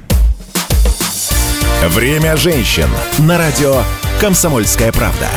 «Время 1.86 2.36
женщин» 2.36 2.88
на 3.20 3.38
радио 3.38 3.84
«Комсомольская 4.20 4.90
правда». 4.90 5.28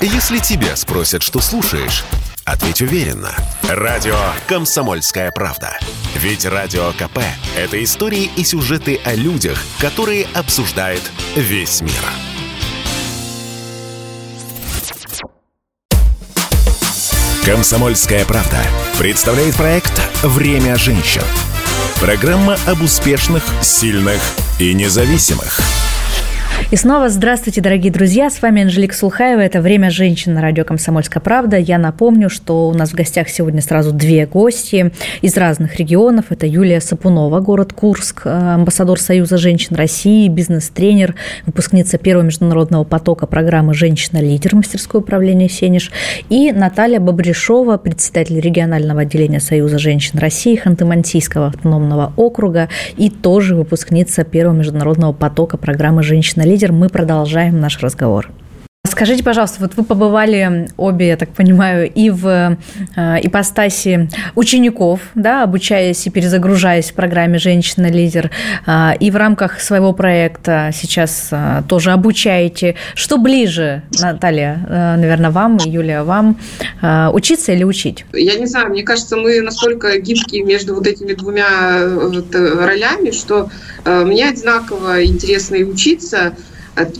Если 0.00 0.38
тебя 0.38 0.76
спросят, 0.76 1.24
что 1.24 1.40
слушаешь, 1.40 2.04
ответь 2.50 2.80
уверенно. 2.80 3.34
Радио 3.68 4.16
«Комсомольская 4.46 5.30
правда». 5.30 5.78
Ведь 6.14 6.44
Радио 6.46 6.92
КП– 6.92 7.18
это 7.56 7.82
истории 7.82 8.30
и 8.36 8.44
сюжеты 8.44 9.00
о 9.04 9.14
людях, 9.14 9.58
которые 9.78 10.26
обсуждает 10.34 11.02
весь 11.36 11.80
мир. 11.80 11.92
«Комсомольская 17.44 18.24
правда» 18.24 18.58
представляет 18.98 19.54
проект 19.56 20.00
«Время 20.22 20.76
женщин». 20.76 21.22
Программа 22.00 22.56
об 22.66 22.82
успешных, 22.82 23.44
сильных 23.62 24.20
и 24.58 24.74
независимых– 24.74 25.60
и 26.70 26.76
снова 26.76 27.08
здравствуйте, 27.08 27.62
дорогие 27.62 27.90
друзья. 27.90 28.28
С 28.28 28.42
вами 28.42 28.60
Анжелика 28.60 28.94
Сулхаева. 28.94 29.40
Это 29.40 29.62
«Время 29.62 29.88
женщин» 29.88 30.34
на 30.34 30.42
радио 30.42 30.64
«Комсомольская 30.64 31.22
правда». 31.22 31.56
Я 31.56 31.78
напомню, 31.78 32.28
что 32.28 32.68
у 32.68 32.74
нас 32.74 32.90
в 32.90 32.94
гостях 32.94 33.30
сегодня 33.30 33.62
сразу 33.62 33.90
две 33.90 34.26
гости 34.26 34.92
из 35.22 35.34
разных 35.38 35.76
регионов. 35.76 36.26
Это 36.28 36.46
Юлия 36.46 36.82
Сапунова, 36.82 37.40
город 37.40 37.72
Курск, 37.72 38.26
амбассадор 38.26 39.00
Союза 39.00 39.38
женщин 39.38 39.76
России, 39.76 40.28
бизнес-тренер, 40.28 41.14
выпускница 41.46 41.96
первого 41.96 42.26
международного 42.26 42.84
потока 42.84 43.26
программы 43.26 43.72
«Женщина-лидер» 43.72 44.54
мастерское 44.54 45.00
управление 45.00 45.48
«Сенеж». 45.48 45.90
И 46.28 46.52
Наталья 46.52 47.00
Бобришова, 47.00 47.78
председатель 47.78 48.40
регионального 48.40 49.00
отделения 49.00 49.40
Союза 49.40 49.78
женщин 49.78 50.18
России 50.18 50.60
Ханты-Мансийского 50.62 51.46
автономного 51.46 52.12
округа 52.16 52.68
и 52.98 53.08
тоже 53.08 53.54
выпускница 53.54 54.24
первого 54.24 54.54
международного 54.54 55.14
потока 55.14 55.56
программы 55.56 56.02
«Женщина-лидер» 56.02 56.57
лидер, 56.58 56.72
мы 56.72 56.88
продолжаем 56.88 57.60
наш 57.60 57.78
разговор. 57.78 58.32
Скажите, 58.98 59.22
пожалуйста, 59.22 59.58
вот 59.60 59.74
вы 59.76 59.84
побывали 59.84 60.68
обе, 60.76 61.08
я 61.08 61.16
так 61.16 61.28
понимаю, 61.30 61.88
и 61.88 62.10
в 62.10 62.26
э, 62.26 62.56
ипостаси 63.22 64.08
учеников, 64.34 65.00
да, 65.14 65.42
обучаясь 65.42 66.06
и 66.06 66.10
перезагружаясь 66.10 66.90
в 66.90 66.94
программе 66.94 67.38
«Женщина-лидер», 67.38 68.30
э, 68.66 68.90
и 68.98 69.10
в 69.10 69.16
рамках 69.16 69.60
своего 69.60 69.92
проекта 69.92 70.70
сейчас 70.72 71.28
э, 71.30 71.62
тоже 71.68 71.92
обучаете. 71.92 72.76
Что 72.94 73.18
ближе, 73.18 73.82
Наталья, 74.00 74.64
э, 74.68 74.96
наверное, 74.96 75.30
вам, 75.30 75.58
Юлия, 75.58 76.02
вам, 76.02 76.38
э, 76.80 77.08
учиться 77.12 77.52
или 77.52 77.64
учить? 77.64 78.04
Я 78.12 78.36
не 78.36 78.46
знаю, 78.46 78.70
мне 78.70 78.82
кажется, 78.82 79.16
мы 79.16 79.40
настолько 79.42 80.00
гибкие 80.00 80.44
между 80.44 80.74
вот 80.74 80.86
этими 80.86 81.12
двумя 81.12 81.46
э, 81.78 82.08
вот, 82.08 82.34
ролями, 82.34 83.10
что 83.10 83.50
э, 83.84 84.04
мне 84.04 84.28
одинаково 84.28 85.04
интересно 85.04 85.56
и 85.56 85.64
учиться– 85.64 86.32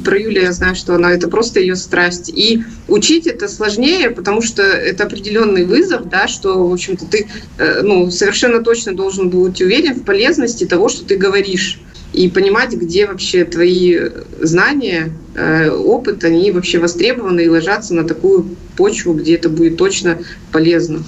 про 0.05 0.19
Юлию 0.19 0.45
я 0.45 0.53
знаю, 0.53 0.75
что 0.75 0.95
она 0.95 1.13
это 1.13 1.29
просто 1.29 1.61
ее 1.61 1.77
страсть. 1.77 2.29
И 2.29 2.63
учить 2.89 3.27
это 3.27 3.49
сложнее, 3.49 4.11
потому 4.11 4.43
что 4.43 4.63
это 4.63 5.05
определенный 5.05 5.65
вызов, 5.65 6.09
да, 6.09 6.29
что, 6.29 6.69
в 6.69 6.73
общем-то, 6.73 7.07
ты 7.07 7.29
э, 7.59 7.83
ну, 7.83 8.11
совершенно 8.11 8.63
точно 8.63 8.95
должен 8.95 9.31
быть 9.31 9.61
уверен 9.61 9.95
в 9.95 10.05
полезности 10.05 10.65
того, 10.65 10.89
что 10.89 11.05
ты 11.05 11.17
говоришь. 11.17 11.81
И 12.13 12.29
понимать, 12.29 12.73
где 12.73 13.07
вообще 13.07 13.45
твои 13.45 13.99
знания, 14.41 15.13
э, 15.35 15.71
опыт, 15.71 16.25
они 16.25 16.51
вообще 16.51 16.79
востребованы 16.79 17.43
и 17.43 17.49
ложатся 17.49 17.95
на 17.95 18.05
такую 18.05 18.57
почву, 18.77 19.13
где 19.13 19.35
это 19.35 19.49
будет 19.49 19.77
точно 19.77 20.19
полезно. 20.51 21.05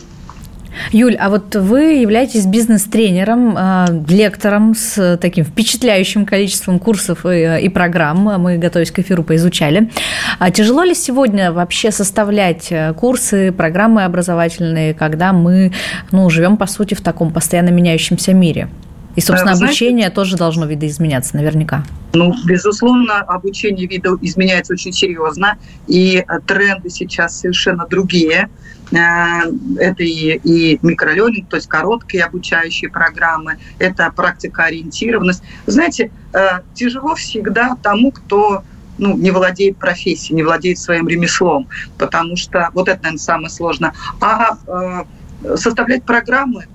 Юль, 0.93 1.17
а 1.17 1.29
вот 1.31 1.55
вы 1.55 1.95
являетесь 1.95 2.47
бизнес-тренером, 2.47 3.57
э, 3.57 3.87
лектором 4.09 4.75
с 4.75 5.19
таким 5.21 5.45
впечатляющим 5.45 6.27
количеством 6.27 6.79
курсов 6.79 7.27
и, 7.27 7.61
и 7.63 7.69
программ. 7.69 8.19
Мы, 8.41 8.59
готовясь 8.59 8.91
к 8.91 8.99
эфиру, 8.99 9.23
поизучали. 9.23 9.91
А 10.39 10.51
тяжело 10.51 10.83
ли 10.83 10.95
сегодня 10.95 11.53
вообще 11.53 11.91
составлять 11.91 12.69
э, 12.71 12.95
курсы, 12.95 13.53
программы 13.53 14.05
образовательные, 14.05 14.95
когда 14.95 15.33
мы 15.33 15.73
ну, 16.13 16.29
живем, 16.31 16.57
по 16.57 16.67
сути, 16.67 16.95
в 16.95 17.01
таком 17.01 17.33
постоянно 17.33 17.71
меняющемся 17.71 18.33
мире? 18.33 18.69
И, 19.17 19.21
собственно, 19.21 19.55
Знаете, 19.55 19.73
обучение 19.73 20.11
тоже 20.11 20.37
должно 20.37 20.67
видоизменяться 20.67 21.37
наверняка. 21.37 21.85
Ну, 22.13 22.35
безусловно, 22.45 23.19
обучение 23.21 23.87
видоизменяется 23.87 24.73
очень 24.73 24.93
серьезно, 24.93 25.59
и 25.87 26.25
э, 26.27 26.41
тренды 26.47 26.91
сейчас 26.91 27.39
совершенно 27.39 27.87
другие. 27.87 28.49
Э, 28.93 29.43
это 29.79 30.03
и, 30.03 30.41
и 30.43 30.79
микролернинг, 30.83 31.49
то 31.49 31.57
есть 31.57 31.69
короткие 31.69 32.25
обучающие 32.25 32.91
программы, 32.91 33.59
это 33.79 34.13
практикоориентированность. 34.15 35.43
Знаете, 35.67 36.11
э, 36.33 36.61
тяжело 36.75 37.15
всегда 37.15 37.77
тому, 37.83 38.11
кто 38.11 38.65
ну, 38.99 39.17
не 39.17 39.31
владеет 39.31 39.79
профессией, 39.79 40.37
не 40.37 40.43
владеет 40.43 40.79
своим 40.79 41.09
ремеслом, 41.09 41.69
потому 41.99 42.37
что 42.37 42.71
вот 42.75 42.89
это, 42.89 42.99
наверное, 43.03 43.19
самое 43.19 43.51
сложное. 43.51 43.95
А 44.21 44.59
э, 44.67 45.57
составлять 45.57 46.05
программы 46.05 46.67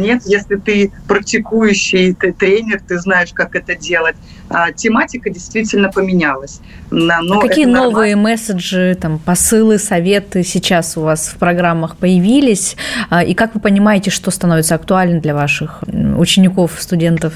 нет, 0.00 0.22
если 0.26 0.56
ты 0.56 0.92
практикующий, 1.06 2.14
ты 2.14 2.32
тренер, 2.32 2.80
ты 2.86 2.98
знаешь, 2.98 3.32
как 3.32 3.54
это 3.54 3.74
делать. 3.74 4.16
А, 4.50 4.72
тематика 4.72 5.30
действительно 5.30 5.90
поменялась. 5.90 6.60
Но 6.90 7.38
а 7.38 7.40
какие 7.40 7.66
новые 7.66 8.16
месседжи, 8.16 8.96
там, 9.00 9.18
посылы, 9.18 9.78
советы 9.78 10.42
сейчас 10.42 10.96
у 10.96 11.02
вас 11.02 11.28
в 11.28 11.36
программах 11.36 11.96
появились? 11.96 12.76
А, 13.10 13.22
и 13.22 13.34
как 13.34 13.54
вы 13.54 13.60
понимаете, 13.60 14.10
что 14.10 14.30
становится 14.30 14.74
актуальным 14.74 15.20
для 15.20 15.34
ваших 15.34 15.82
учеников, 16.16 16.76
студентов? 16.78 17.34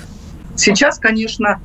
Сейчас, 0.57 0.99
конечно, 0.99 1.61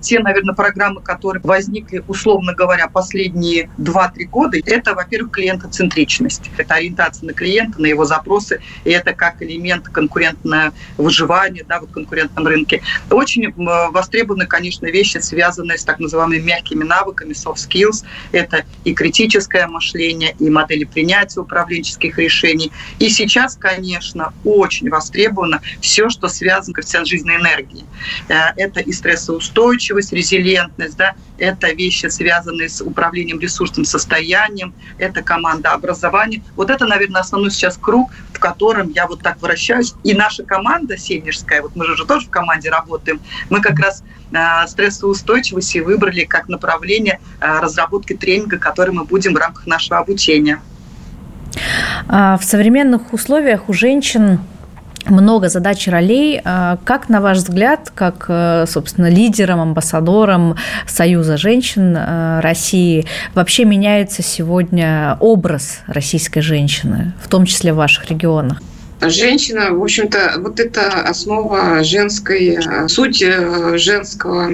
те, 0.00 0.18
наверное, 0.18 0.54
программы, 0.54 1.00
которые 1.00 1.42
возникли, 1.42 2.02
условно 2.06 2.54
говоря, 2.54 2.88
последние 2.88 3.70
2-3 3.78 4.24
года, 4.24 4.58
это, 4.64 4.94
во-первых, 4.94 5.32
клиентоцентричность. 5.32 6.50
Это 6.56 6.74
ориентация 6.74 7.26
на 7.26 7.32
клиента, 7.32 7.80
на 7.80 7.86
его 7.86 8.04
запросы, 8.04 8.60
и 8.84 8.90
это 8.90 9.14
как 9.14 9.42
элемент 9.42 9.88
конкурентного 9.88 10.72
выживания 10.96 11.64
да, 11.66 11.80
в 11.80 11.86
конкурентном 11.86 12.46
рынке. 12.46 12.82
Очень 13.10 13.52
востребованы, 13.56 14.46
конечно, 14.46 14.86
вещи, 14.86 15.18
связанные 15.18 15.78
с 15.78 15.84
так 15.84 16.00
называемыми 16.00 16.40
мягкими 16.40 16.84
навыками, 16.84 17.32
soft 17.32 17.56
skills. 17.68 18.04
Это 18.32 18.64
и 18.84 18.94
критическое 18.94 19.66
мышление, 19.66 20.34
и 20.38 20.50
модели 20.50 20.84
принятия 20.84 21.40
управленческих 21.40 22.18
решений. 22.18 22.70
И 22.98 23.08
сейчас, 23.08 23.56
конечно, 23.56 24.32
очень 24.44 24.90
востребовано 24.90 25.60
все, 25.80 26.10
что 26.10 26.28
связано 26.28 26.72
с 26.72 26.74
коэффициент 26.74 27.06
жизненной 27.06 27.36
энергии. 27.36 27.84
Э, 28.28 28.52
это 28.56 28.80
и 28.80 28.92
стрессоустойчивость, 28.92 29.61
резилентность, 29.70 30.96
да, 30.96 31.14
это 31.38 31.72
вещи, 31.72 32.06
связанные 32.06 32.68
с 32.68 32.80
управлением 32.80 33.40
ресурсным 33.40 33.84
состоянием, 33.84 34.74
это 34.98 35.22
команда 35.22 35.72
образования. 35.72 36.42
Вот 36.56 36.70
это, 36.70 36.86
наверное, 36.86 37.20
основной 37.20 37.50
сейчас 37.50 37.76
круг, 37.76 38.10
в 38.32 38.38
котором 38.38 38.90
я 38.90 39.06
вот 39.06 39.22
так 39.22 39.40
вращаюсь. 39.40 39.94
И 40.04 40.14
наша 40.14 40.44
команда 40.44 40.96
сенежская, 40.96 41.62
вот 41.62 41.76
мы 41.76 41.84
же 41.84 42.04
тоже 42.04 42.26
в 42.26 42.30
команде 42.30 42.70
работаем, 42.70 43.20
мы 43.50 43.60
как 43.60 43.78
раз 43.78 44.02
э, 44.32 44.66
стрессоустойчивость 44.68 45.74
и 45.76 45.80
выбрали 45.80 46.24
как 46.24 46.48
направление 46.48 47.20
э, 47.40 47.58
разработки 47.60 48.14
тренинга, 48.14 48.58
который 48.58 48.94
мы 48.94 49.04
будем 49.04 49.34
в 49.34 49.36
рамках 49.36 49.66
нашего 49.66 49.98
обучения. 49.98 50.60
А 52.08 52.36
в 52.38 52.44
современных 52.44 53.12
условиях 53.12 53.68
у 53.68 53.72
женщин 53.72 54.40
много 55.06 55.48
задач 55.48 55.86
и 55.88 55.90
ролей. 55.90 56.40
А 56.44 56.78
как, 56.84 57.08
на 57.08 57.20
ваш 57.20 57.38
взгляд, 57.38 57.90
как, 57.94 58.26
э, 58.28 58.64
собственно, 58.68 59.08
лидером, 59.08 59.60
амбассадором 59.60 60.56
Союза 60.86 61.36
женщин 61.36 61.96
э, 61.96 62.40
России 62.40 63.06
вообще 63.34 63.64
меняется 63.64 64.22
сегодня 64.22 65.16
образ 65.20 65.80
российской 65.86 66.40
женщины, 66.40 67.12
в 67.22 67.28
том 67.28 67.46
числе 67.46 67.72
в 67.72 67.76
ваших 67.76 68.10
регионах? 68.10 68.60
Женщина, 69.00 69.72
в 69.72 69.82
общем-то, 69.82 70.34
вот 70.38 70.60
это 70.60 71.02
основа 71.02 71.82
женской, 71.82 72.58
э, 72.64 72.88
суть 72.88 73.18
женского 73.18 74.50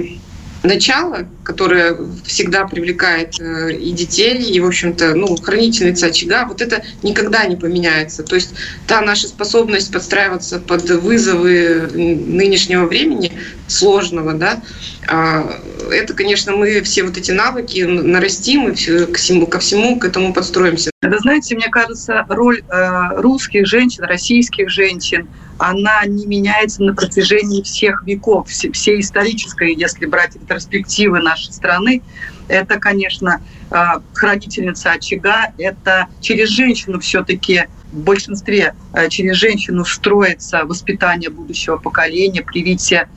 начало, 0.63 1.27
которое 1.43 1.97
всегда 2.25 2.65
привлекает 2.65 3.39
э, 3.39 3.73
и 3.73 3.91
детей, 3.91 4.41
и, 4.41 4.59
в 4.59 4.67
общем-то, 4.67 5.15
ну, 5.15 5.35
хранительница 5.37 6.07
очага, 6.07 6.45
вот 6.45 6.61
это 6.61 6.83
никогда 7.01 7.45
не 7.45 7.55
поменяется. 7.55 8.23
То 8.23 8.35
есть 8.35 8.53
та 8.87 9.01
наша 9.01 9.27
способность 9.27 9.91
подстраиваться 9.91 10.59
под 10.59 10.89
вызовы 10.89 11.89
нынешнего 11.93 12.85
времени, 12.85 13.31
сложного, 13.67 14.33
да, 14.33 14.61
а, 15.07 15.61
это, 15.91 16.13
конечно, 16.13 16.55
мы 16.55 16.81
все 16.81 17.03
вот 17.03 17.17
эти 17.17 17.31
навыки 17.31 17.81
нарастим 17.81 18.69
и 18.69 19.05
ко 19.05 19.17
всему, 19.17 19.47
ко 19.47 19.59
всему 19.59 19.99
к 19.99 20.05
этому 20.05 20.33
подстроимся. 20.33 20.91
Вы 21.01 21.17
знаете, 21.19 21.55
мне 21.55 21.69
кажется, 21.69 22.25
роль 22.29 22.61
э, 22.69 23.21
русских 23.21 23.65
женщин, 23.65 24.03
российских 24.03 24.69
женщин– 24.69 25.27
она 25.59 26.05
не 26.05 26.25
меняется 26.25 26.81
на 26.83 26.95
протяжении 26.95 27.61
всех 27.61 28.03
веков, 28.03 28.47
всей 28.47 29.01
исторической, 29.01 29.75
если 29.75 30.05
брать 30.05 30.35
ретроспективы 30.35 31.19
нашей 31.19 31.51
страны. 31.51 32.01
Это, 32.47 32.79
конечно, 32.79 33.41
а, 33.69 34.01
хранительница 34.13 34.93
очага, 34.93 35.51
это 35.57 36.07
через 36.21 36.47
женщину 36.49 36.99
все-таки 36.99 37.67
в 37.91 37.99
большинстве 37.99 38.73
а, 38.93 39.09
через 39.09 39.35
женщину 39.35 39.83
строится 39.83 40.63
воспитание 40.63 41.29
будущего 41.29 41.77
поколения, 41.77 42.41
привитие 42.41 43.09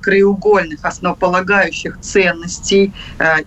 краеугольных, 0.00 0.80
основополагающих 0.84 1.98
ценностей 2.00 2.92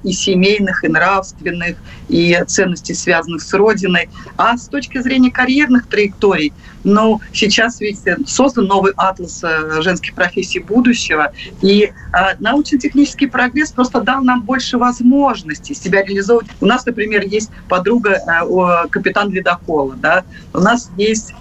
и 0.04 0.12
семейных, 0.12 0.84
и 0.84 0.88
нравственных, 0.88 1.78
и 2.10 2.42
ценностей, 2.48 2.94
связанных 2.94 3.42
с 3.42 3.54
Родиной. 3.54 4.10
А 4.38 4.58
с 4.58 4.68
точки 4.68 5.00
зрения 5.02 5.32
карьерных 5.32 5.88
траекторий– 5.88 6.54
но 6.86 7.20
сейчас 7.34 7.82
ведь 7.82 8.00
создан 8.28 8.66
новый 8.66 8.94
атлас 8.96 9.44
э, 9.44 9.82
женских 9.82 10.14
профессий 10.14 10.60
будущего, 10.60 11.34
и 11.62 11.92
э, 11.92 11.92
научно-технический 12.40 13.26
прогресс 13.26 13.72
просто 13.72 14.02
дал 14.02 14.22
нам 14.22 14.44
больше 14.44 14.78
возможностей 14.78 15.74
себя 15.74 16.04
реализовывать. 16.04 16.48
У 16.62 16.66
нас, 16.66 16.86
например, 16.86 17.24
есть 17.26 17.50
подруга 17.68 18.12
э, 18.12 18.88
капитан 18.90 19.32
ледокола, 19.32 19.96
да? 19.96 20.24
у 20.54 20.60
нас 20.60 20.92
есть 20.96 21.34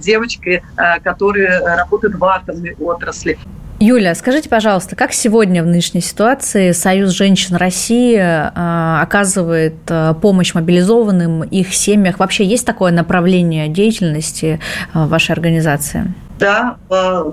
девочки, 0.00 0.62
которые 1.04 1.60
работают 1.60 2.16
в 2.16 2.24
атомной 2.24 2.74
отрасли. 2.80 3.38
Юля, 3.82 4.14
скажите, 4.14 4.50
пожалуйста, 4.50 4.94
как 4.94 5.14
сегодня 5.14 5.62
в 5.62 5.66
нынешней 5.66 6.02
ситуации 6.02 6.72
Союз 6.72 7.12
женщин 7.12 7.56
России 7.56 8.14
а, 8.20 9.00
оказывает 9.00 9.74
а, 9.88 10.12
помощь 10.12 10.52
мобилизованным, 10.52 11.44
их 11.44 11.72
семьях? 11.72 12.18
Вообще 12.18 12.44
есть 12.44 12.66
такое 12.66 12.92
направление 12.92 13.68
деятельности 13.68 14.60
а, 14.92 15.06
вашей 15.06 15.32
организации? 15.32 16.12
Да, 16.38 16.76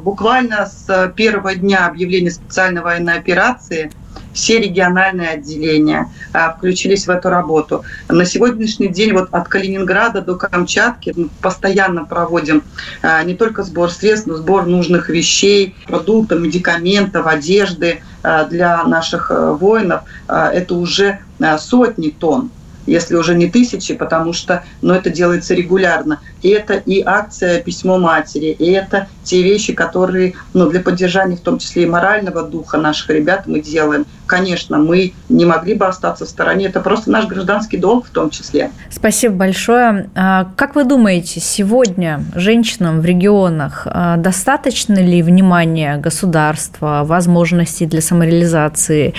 буквально 0.04 0.66
с 0.66 1.14
первого 1.18 1.54
дня 1.56 1.88
объявления 1.88 2.32
специальной 2.32 2.82
военной 2.82 3.16
операции– 3.16 3.92
все 4.38 4.60
региональные 4.60 5.30
отделения 5.30 6.12
а, 6.32 6.54
включились 6.54 7.08
в 7.08 7.10
эту 7.10 7.30
работу. 7.30 7.84
На 8.08 8.24
сегодняшний 8.24 8.88
день 8.88 9.14
вот 9.14 9.30
от 9.32 9.48
Калининграда 9.48 10.22
до 10.22 10.36
Камчатки 10.36 11.12
мы 11.16 11.30
постоянно 11.42 12.06
проводим 12.06 12.62
а, 13.02 13.24
не 13.24 13.34
только 13.34 13.64
сбор 13.64 13.90
средств, 13.90 14.28
но 14.28 14.36
сбор 14.36 14.68
нужных 14.68 15.10
вещей, 15.10 15.76
продуктов, 15.88 16.40
медикаментов, 16.40 17.26
одежды 17.26 18.02
а, 18.22 18.46
для 18.46 18.84
наших 18.84 19.32
э, 19.32 19.52
воинов. 19.54 20.02
Это 20.28 20.76
уже 20.76 21.20
сотни 21.58 22.10
тонн 22.10 22.52
если 22.88 23.16
уже 23.16 23.36
не 23.36 23.48
тысячи, 23.50 23.94
потому 23.94 24.34
что 24.34 24.64
но 24.82 24.96
это 24.96 25.10
делается 25.10 25.54
регулярно. 25.54 26.20
И 26.42 26.50
это 26.50 26.76
и 26.76 27.04
акция 27.06 27.62
«Письмо 27.62 27.98
матери», 27.98 28.56
и 28.58 28.72
это 28.72 29.08
те 29.24 29.44
вещи, 29.44 29.74
которые 29.74 30.34
ну, 30.54 30.70
для 30.70 30.80
поддержания 30.80 31.36
в 31.36 31.42
том 31.42 31.60
числе 31.60 31.84
и 31.84 31.86
морального 31.86 32.44
духа 32.44 32.78
наших 32.78 33.10
ребят 33.10 33.46
мы 33.46 33.60
делаем. 33.60 34.06
Конечно, 34.26 34.78
мы 34.78 35.14
не 35.30 35.46
могли 35.46 35.74
бы 35.74 35.86
остаться 35.86 36.26
в 36.26 36.30
стороне. 36.30 36.66
Это 36.66 36.80
просто 36.80 37.12
наш 37.12 37.28
гражданский 37.28 37.78
долг 37.78 38.08
в 38.08 38.10
том 38.10 38.30
числе. 38.30 38.72
Спасибо 38.90 39.36
большое. 39.36 40.10
А 40.16 40.48
как 40.56 40.76
вы 40.76 40.84
думаете, 40.84 41.40
сегодня 41.40 42.24
женщинам 42.36 43.02
в 43.02 43.06
регионах 43.06 43.88
а, 43.90 44.18
достаточно 44.18 44.96
ли 44.96 45.22
внимания 45.22 45.98
государства, 45.98 47.02
возможностей 47.04 47.86
для 47.86 48.02
самореализации 48.02 49.14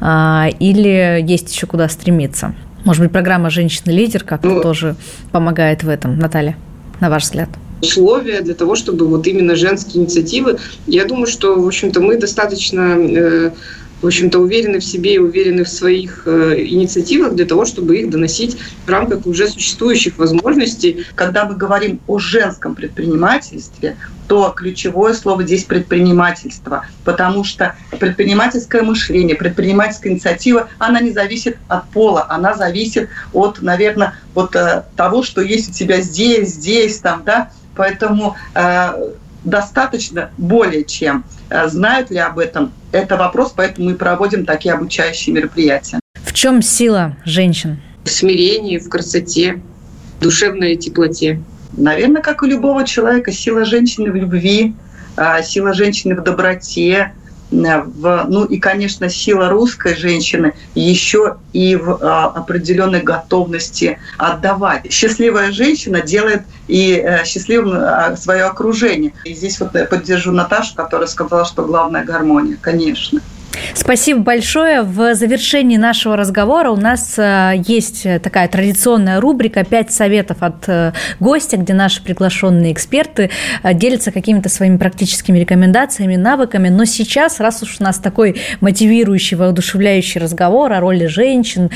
а, 0.00 0.48
или 0.58 1.20
есть 1.22 1.54
еще 1.54 1.66
куда 1.66 1.88
стремиться? 1.88 2.54
Может 2.84 3.02
быть, 3.02 3.12
программа 3.12 3.50
«Женщина-лидер» 3.50 4.24
как-то 4.24 4.48
ну, 4.48 4.60
тоже 4.60 4.96
помогает 5.32 5.82
в 5.82 5.88
этом, 5.88 6.18
Наталья, 6.18 6.56
на 7.00 7.10
ваш 7.10 7.24
взгляд? 7.24 7.48
условия 7.80 8.40
для 8.40 8.54
того, 8.54 8.76
чтобы 8.76 9.06
вот 9.06 9.26
именно 9.26 9.56
женские 9.56 10.04
инициативы. 10.04 10.58
Я 10.86 11.04
думаю, 11.04 11.26
что, 11.26 11.60
в 11.60 11.66
общем-то, 11.66 12.00
мы 12.00 12.16
достаточно 12.16 12.96
э, 12.96 13.50
в 14.04 14.06
общем-то, 14.06 14.38
уверены 14.38 14.80
в 14.80 14.84
себе 14.84 15.14
и 15.14 15.18
уверены 15.18 15.64
в 15.64 15.68
своих 15.68 16.24
э, 16.26 16.56
инициативах 16.58 17.34
для 17.34 17.46
того, 17.46 17.64
чтобы 17.64 17.96
их 17.96 18.10
доносить 18.10 18.58
в 18.84 18.90
рамках 18.90 19.26
уже 19.26 19.48
существующих 19.48 20.18
возможностей. 20.18 21.06
Когда 21.14 21.46
мы 21.46 21.56
говорим 21.56 22.00
о 22.06 22.18
женском 22.18 22.74
предпринимательстве, 22.74 23.96
то 24.28 24.52
ключевое 24.56 25.12
слово 25.14 25.42
здесь 25.42 25.64
предпринимательство, 25.64 26.86
потому 27.04 27.44
что 27.44 27.74
предпринимательское 27.98 28.82
мышление, 28.82 29.36
предпринимательская 29.36 30.12
инициатива, 30.12 30.68
она 30.78 31.00
не 31.00 31.12
зависит 31.12 31.58
от 31.68 31.88
пола, 31.90 32.26
она 32.28 32.54
зависит 32.54 33.10
от, 33.32 33.60
наверное, 33.62 34.14
вот 34.34 34.56
э, 34.56 34.84
того, 34.96 35.22
что 35.22 35.40
есть 35.40 35.70
у 35.70 35.72
тебя 35.72 36.00
здесь, 36.00 36.54
здесь, 36.54 36.98
там, 36.98 37.22
да, 37.24 37.50
поэтому 37.76 38.36
э, 38.54 39.12
достаточно 39.44 40.30
более 40.38 40.84
чем. 40.84 41.24
Э, 41.50 41.68
знают 41.68 42.10
ли 42.10 42.18
об 42.18 42.38
этом? 42.38 42.72
Это 42.92 43.16
вопрос, 43.16 43.52
поэтому 43.54 43.90
мы 43.90 43.94
проводим 43.94 44.46
такие 44.46 44.74
обучающие 44.74 45.34
мероприятия. 45.34 46.00
В 46.24 46.32
чем 46.32 46.62
сила 46.62 47.16
женщин? 47.24 47.80
В 48.04 48.10
смирении, 48.10 48.78
в 48.78 48.88
красоте, 48.88 49.60
душевной 50.20 50.76
теплоте. 50.76 51.40
Наверное, 51.76 52.22
как 52.22 52.42
у 52.42 52.46
любого 52.46 52.84
человека, 52.84 53.32
сила 53.32 53.64
женщины 53.64 54.10
в 54.10 54.16
любви, 54.16 54.74
а, 55.16 55.42
сила 55.42 55.72
женщины 55.72 56.14
в 56.14 56.22
доброте, 56.22 57.12
Э, 57.62 57.82
в, 57.82 58.26
ну 58.28 58.44
и, 58.44 58.58
конечно, 58.58 59.08
сила 59.08 59.48
русской 59.48 59.94
женщины 59.94 60.54
еще 60.74 61.36
и 61.52 61.76
в 61.76 61.98
а, 62.00 62.26
определенной 62.26 63.02
готовности 63.02 63.98
отдавать. 64.18 64.90
Счастливая 64.92 65.52
женщина 65.52 66.00
делает 66.00 66.42
и 66.66 66.98
а, 66.98 67.24
счастливым 67.24 67.74
а, 67.74 68.16
свое 68.16 68.44
окружение. 68.44 69.12
И 69.24 69.34
здесь 69.34 69.60
вот 69.60 69.74
я 69.74 69.84
поддержу 69.84 70.32
Наташу, 70.32 70.74
которая 70.74 71.06
сказала, 71.06 71.44
что 71.44 71.64
главная 71.64 72.04
гармония, 72.04 72.56
конечно. 72.60 73.20
Спасибо 73.74 74.20
большое. 74.20 74.82
В 74.82 75.14
завершении 75.14 75.76
нашего 75.76 76.16
разговора 76.16 76.70
у 76.70 76.76
нас 76.76 77.18
э, 77.18 77.54
есть 77.66 78.06
такая 78.22 78.48
традиционная 78.48 79.20
рубрика 79.20 79.64
«Пять 79.64 79.92
советов 79.92 80.38
от 80.40 80.68
э, 80.68 80.92
гостя», 81.20 81.56
где 81.56 81.74
наши 81.74 82.02
приглашенные 82.02 82.72
эксперты 82.72 83.30
э, 83.62 83.74
делятся 83.74 84.10
какими-то 84.10 84.48
своими 84.48 84.76
практическими 84.76 85.38
рекомендациями, 85.38 86.16
навыками. 86.16 86.68
Но 86.68 86.84
сейчас, 86.84 87.40
раз 87.40 87.62
уж 87.62 87.76
у 87.80 87.84
нас 87.84 87.98
такой 87.98 88.40
мотивирующий, 88.60 89.36
воодушевляющий 89.36 90.20
разговор 90.20 90.72
о 90.72 90.80
роли 90.80 91.06
женщин 91.06 91.70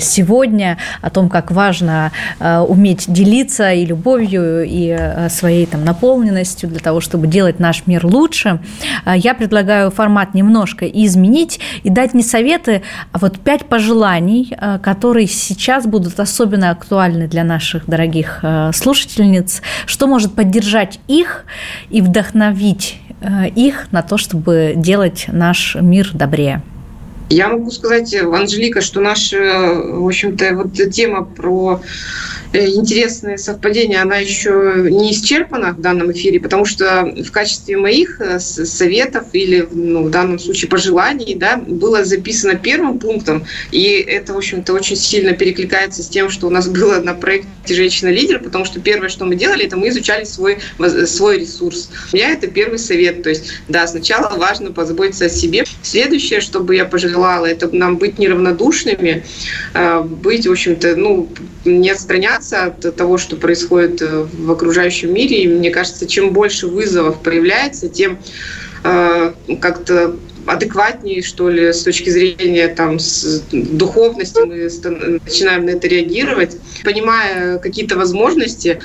сегодня, 0.00 0.78
о 1.00 1.10
том, 1.10 1.28
как 1.28 1.50
важно 1.50 2.12
уметь 2.40 3.10
делиться 3.10 3.72
и 3.72 3.84
любовью, 3.84 4.64
и 4.66 5.26
своей 5.28 5.66
там, 5.66 5.84
наполненностью 5.84 6.68
для 6.68 6.80
того, 6.80 7.00
чтобы 7.00 7.26
делать 7.26 7.60
наш 7.60 7.86
мир 7.86 8.04
лучше, 8.06 8.60
я 9.06 9.34
предлагаю 9.34 9.90
формат 9.90 10.34
немножко 10.34 10.86
изменить 10.86 11.15
изменить 11.16 11.60
и 11.82 11.90
дать 11.90 12.14
не 12.14 12.22
советы, 12.22 12.82
а 13.12 13.18
вот 13.18 13.38
пять 13.40 13.66
пожеланий, 13.66 14.54
э, 14.56 14.78
которые 14.78 15.26
сейчас 15.26 15.86
будут 15.86 16.20
особенно 16.20 16.70
актуальны 16.70 17.26
для 17.26 17.44
наших 17.44 17.86
дорогих 17.86 18.40
э, 18.42 18.70
слушательниц, 18.74 19.62
что 19.86 20.06
может 20.06 20.34
поддержать 20.34 21.00
их 21.08 21.46
и 21.90 22.02
вдохновить 22.02 23.00
э, 23.20 23.48
их 23.48 23.88
на 23.92 24.02
то, 24.02 24.18
чтобы 24.18 24.74
делать 24.76 25.26
наш 25.28 25.76
мир 25.76 26.10
добрее. 26.12 26.62
Я 27.28 27.48
могу 27.48 27.70
сказать, 27.70 28.14
Анжелика, 28.14 28.80
что 28.80 29.00
наша, 29.00 29.36
в 29.74 30.06
общем-то, 30.06 30.54
вот 30.54 30.72
тема 30.92 31.24
про 31.24 31.80
Э, 32.52 32.66
интересные 32.68 33.38
совпадения, 33.38 34.00
она 34.00 34.16
еще 34.16 34.88
не 34.90 35.12
исчерпана 35.12 35.72
в 35.72 35.80
данном 35.80 36.12
эфире, 36.12 36.40
потому 36.40 36.64
что 36.64 37.04
в 37.04 37.30
качестве 37.30 37.76
моих 37.76 38.20
э, 38.20 38.38
советов 38.38 39.26
или 39.32 39.68
ну, 39.70 40.04
в 40.04 40.10
данном 40.10 40.38
случае 40.38 40.70
пожеланий 40.70 41.34
да, 41.34 41.56
было 41.58 42.04
записано 42.04 42.54
первым 42.54 42.98
пунктом, 42.98 43.44
и 43.72 43.82
это, 43.82 44.32
в 44.32 44.38
общем-то, 44.38 44.72
очень 44.72 44.96
сильно 44.96 45.32
перекликается 45.32 46.02
с 46.02 46.08
тем, 46.08 46.30
что 46.30 46.46
у 46.46 46.50
нас 46.50 46.68
было 46.68 47.00
на 47.00 47.14
проекте 47.14 47.74
«Женщина-лидер», 47.74 48.38
потому 48.38 48.64
что 48.64 48.80
первое, 48.80 49.08
что 49.08 49.24
мы 49.24 49.34
делали, 49.34 49.66
это 49.66 49.76
мы 49.76 49.88
изучали 49.88 50.24
свой, 50.24 50.58
свой 51.06 51.40
ресурс. 51.40 51.90
У 52.12 52.16
меня 52.16 52.30
это 52.30 52.46
первый 52.46 52.78
совет, 52.78 53.22
то 53.22 53.28
есть, 53.28 53.52
да, 53.68 53.86
сначала 53.86 54.36
важно 54.36 54.72
позаботиться 54.72 55.26
о 55.26 55.28
себе. 55.28 55.64
Следующее, 55.82 56.40
что 56.40 56.60
бы 56.60 56.76
я 56.76 56.84
пожелала, 56.84 57.15
это 57.24 57.74
нам 57.74 57.96
быть 57.96 58.18
неравнодушными, 58.18 59.24
э, 59.74 60.00
быть, 60.00 60.46
в 60.46 60.50
общем-то, 60.52 60.96
ну, 60.96 61.28
не 61.64 61.90
отстраняться 61.90 62.64
от 62.64 62.96
того, 62.96 63.18
что 63.18 63.36
происходит 63.36 64.02
э, 64.02 64.26
в 64.32 64.50
окружающем 64.50 65.12
мире. 65.12 65.42
И 65.42 65.48
мне 65.48 65.70
кажется, 65.70 66.06
чем 66.06 66.32
больше 66.32 66.66
вызовов 66.66 67.20
проявляется, 67.22 67.88
тем 67.88 68.18
э, 68.84 69.32
как-то 69.60 70.16
адекватнее, 70.46 71.22
что 71.22 71.50
ли, 71.50 71.72
с 71.72 71.82
точки 71.82 72.08
зрения 72.10 72.68
там, 72.68 72.98
с 72.98 73.42
духовности 73.50 74.38
мы 74.38 75.18
начинаем 75.24 75.66
на 75.66 75.70
это 75.70 75.88
реагировать, 75.88 76.56
понимая 76.84 77.58
какие-то 77.58 77.96
возможности, 77.96 78.78
а, 78.78 78.82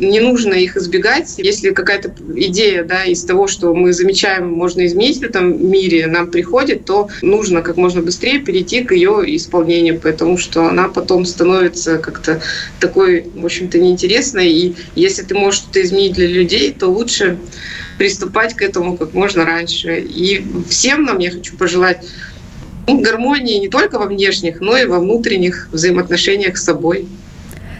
не 0.00 0.20
нужно 0.20 0.54
их 0.54 0.76
избегать. 0.76 1.34
Если 1.38 1.70
какая-то 1.70 2.12
идея 2.36 2.84
да, 2.84 3.04
из 3.04 3.24
того, 3.24 3.46
что 3.46 3.74
мы 3.74 3.92
замечаем, 3.92 4.50
можно 4.50 4.84
изменить 4.86 5.18
в 5.18 5.22
этом 5.22 5.70
мире, 5.70 6.06
нам 6.06 6.30
приходит, 6.30 6.84
то 6.84 7.08
нужно 7.22 7.62
как 7.62 7.76
можно 7.76 8.02
быстрее 8.02 8.40
перейти 8.40 8.82
к 8.82 8.92
ее 8.92 9.22
исполнению, 9.36 10.00
потому 10.00 10.38
что 10.38 10.66
она 10.66 10.88
потом 10.88 11.24
становится 11.24 11.98
как-то 11.98 12.40
такой, 12.80 13.26
в 13.34 13.44
общем-то, 13.44 13.78
неинтересной. 13.78 14.48
И 14.50 14.76
если 14.94 15.22
ты 15.22 15.34
можешь 15.34 15.60
что-то 15.60 15.82
изменить 15.82 16.14
для 16.14 16.26
людей, 16.26 16.72
то 16.72 16.88
лучше 16.88 17.38
приступать 17.98 18.54
к 18.54 18.62
этому 18.62 18.96
как 18.96 19.14
можно 19.14 19.44
раньше. 19.44 20.00
И 20.00 20.44
всем 20.68 21.04
нам 21.04 21.18
я 21.18 21.30
хочу 21.30 21.56
пожелать 21.56 22.04
гармонии 22.86 23.58
не 23.58 23.68
только 23.68 23.98
во 23.98 24.06
внешних, 24.06 24.60
но 24.60 24.76
и 24.76 24.86
во 24.86 24.98
внутренних 24.98 25.68
взаимоотношениях 25.72 26.58
с 26.58 26.64
собой. 26.64 27.06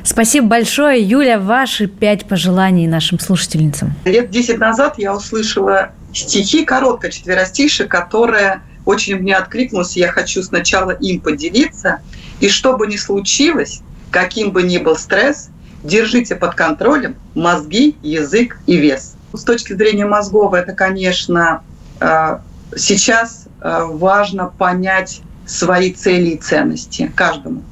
Спасибо 0.05 0.49
большое. 0.49 1.03
Юля, 1.03 1.39
ваши 1.39 1.87
пять 1.87 2.27
пожеланий 2.27 2.87
нашим 2.87 3.19
слушательницам. 3.19 3.95
Лет 4.05 4.31
десять 4.31 4.59
назад 4.59 4.95
я 4.99 5.15
услышала 5.15 5.91
стихи, 6.13 6.65
короткое 6.65 7.11
четверостишее, 7.11 7.89
которое 7.89 8.63
очень 8.85 9.17
мне 9.17 9.37
откликнулось. 9.37 9.97
Я 9.97 10.09
хочу 10.09 10.43
сначала 10.43 10.91
им 10.91 11.21
поделиться. 11.21 12.01
И 12.41 12.49
что 12.49 12.77
бы 12.77 12.87
ни 12.87 12.97
случилось, 12.97 13.81
каким 14.11 14.51
бы 14.51 14.63
ни 14.65 14.79
был 14.79 14.97
стресс, 14.97 15.51
держите 15.85 16.35
под 16.35 16.55
контролем 16.55 17.17
мозги, 17.35 17.97
язык 18.03 18.59
и 18.67 18.77
вес. 18.77 19.15
С 19.33 19.45
точки 19.45 19.73
зрения 19.73 20.05
мозгов, 20.05 20.53
это, 20.53 20.73
конечно, 20.73 21.63
э, 22.01 22.39
сейчас 22.77 23.47
э, 23.61 23.85
важно 23.85 24.47
понять 24.47 25.23
свои 25.47 25.93
цели 25.93 26.31
и 26.31 26.37
ценности 26.37 27.11
каждому 27.15 27.63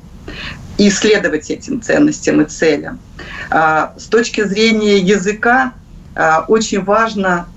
и 0.80 0.88
исследовать 0.88 1.50
этим 1.50 1.82
ценностям 1.82 2.40
и 2.40 2.46
целям. 2.46 2.98
А, 3.50 3.92
с 3.98 4.06
точки 4.06 4.42
зрения 4.44 4.96
языка 4.96 5.74
а, 6.16 6.46
очень 6.48 6.82
важно 6.82 7.48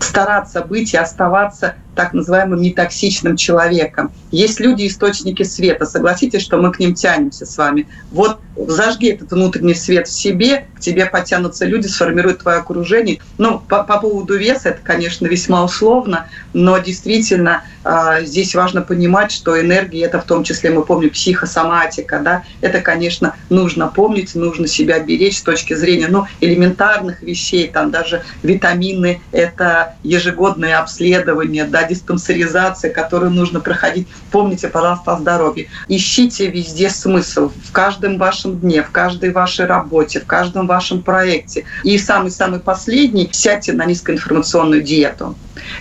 стараться 0.00 0.62
быть 0.62 0.92
и 0.92 0.96
оставаться 0.96 1.76
так 1.94 2.12
называемым 2.12 2.60
нетоксичным 2.60 3.36
человеком. 3.36 4.12
Есть 4.30 4.60
люди, 4.60 4.86
источники 4.86 5.42
света. 5.42 5.84
Согласитесь, 5.84 6.42
что 6.42 6.58
мы 6.58 6.72
к 6.72 6.78
ним 6.78 6.94
тянемся 6.94 7.46
с 7.46 7.56
вами. 7.58 7.86
Вот 8.10 8.38
зажги 8.56 9.08
этот 9.08 9.30
внутренний 9.32 9.74
свет 9.74 10.08
в 10.08 10.12
себе, 10.12 10.66
к 10.74 10.80
тебе 10.80 11.06
потянутся 11.06 11.64
люди, 11.64 11.86
сформируют 11.86 12.40
твое 12.40 12.58
окружение. 12.58 13.20
Ну, 13.38 13.60
по, 13.60 13.82
по 13.82 13.98
поводу 13.98 14.36
веса 14.36 14.70
это, 14.70 14.80
конечно, 14.82 15.26
весьма 15.26 15.64
условно, 15.64 16.26
но 16.52 16.78
действительно 16.78 17.62
э, 17.84 18.24
здесь 18.24 18.54
важно 18.54 18.82
понимать, 18.82 19.32
что 19.32 19.60
энергия 19.60 20.04
это 20.04 20.20
в 20.20 20.24
том 20.24 20.44
числе, 20.44 20.70
мы 20.70 20.84
помним, 20.84 21.10
психосоматика, 21.10 22.18
да, 22.18 22.42
это, 22.60 22.80
конечно, 22.80 23.34
нужно 23.48 23.88
помнить, 23.88 24.34
нужно 24.34 24.66
себя 24.66 24.98
беречь 24.98 25.38
с 25.38 25.42
точки 25.42 25.74
зрения, 25.74 26.08
ну, 26.08 26.26
элементарных 26.40 27.22
вещей, 27.22 27.68
там 27.68 27.90
даже 27.90 28.22
витамины, 28.42 29.20
это 29.30 29.94
ежегодное 30.02 30.78
обследование, 30.78 31.64
да, 31.64 31.81
диспансеризация, 31.84 32.92
которую 32.92 33.30
нужно 33.30 33.60
проходить. 33.60 34.08
Помните, 34.30 34.68
пожалуйста, 34.68 35.14
о 35.14 35.18
здоровье. 35.18 35.68
Ищите 35.88 36.48
везде 36.48 36.90
смысл 36.90 37.50
в 37.64 37.72
каждом 37.72 38.18
вашем 38.18 38.58
дне, 38.58 38.82
в 38.82 38.90
каждой 38.90 39.32
вашей 39.32 39.66
работе, 39.66 40.20
в 40.20 40.26
каждом 40.26 40.66
вашем 40.66 41.02
проекте. 41.02 41.64
И 41.84 41.98
самый-самый 41.98 42.60
последний, 42.60 43.28
сядьте 43.32 43.72
на 43.72 43.84
низкоинформационную 43.84 44.82
диету. 44.82 45.36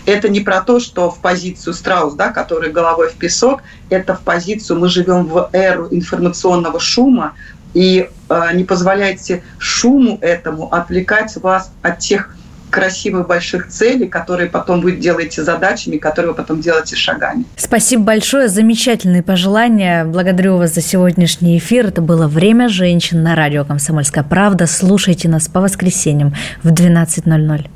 Это 0.06 0.30
не 0.30 0.42
про 0.42 0.62
то, 0.62 0.80
что 0.80 1.10
в 1.10 1.20
позицию 1.20 1.74
страус, 1.74 2.14
да, 2.14 2.30
который 2.30 2.72
головой 2.72 3.10
в 3.10 3.14
песок, 3.14 3.62
это 3.90 4.16
в 4.16 4.22
позицию 4.22 4.80
мы 4.80 4.90
живем 4.90 5.26
в 5.26 5.50
эру 5.54 5.88
информационного 5.92 6.80
шума, 6.80 7.34
и 7.74 8.10
э, 8.30 8.50
не 8.54 8.64
позволяйте 8.64 9.44
шуму 9.58 10.18
этому 10.22 10.74
отвлекать 10.74 11.36
вас 11.38 11.72
от 11.82 12.00
тех 12.00 12.36
красивых 12.71 13.27
больших 13.27 13.67
целей, 13.67 14.07
которые 14.07 14.49
потом 14.49 14.81
вы 14.81 14.93
делаете 14.93 15.43
задачами, 15.43 15.97
которые 15.97 16.31
вы 16.31 16.38
потом 16.38 16.62
делаете 16.62 16.95
шагами. 16.95 17.45
Спасибо 17.55 18.03
большое, 18.03 18.47
замечательные 18.47 19.21
пожелания. 19.21 20.05
Благодарю 20.05 20.57
вас 20.57 20.73
за 20.73 20.81
сегодняшний 20.81 21.57
эфир. 21.60 21.88
Это 21.88 22.01
было 22.01 22.27
«Время 22.27 22.69
женщин» 22.69 23.21
на 23.21 23.36
радио 23.36 23.65
«Комсомольская 23.65 24.23
правда». 24.23 24.65
Слушайте 24.65 25.29
нас 25.29 25.47
по 25.47 25.62
воскресеньям 25.62 26.34
в 26.63 26.71
12.00. 26.71 27.67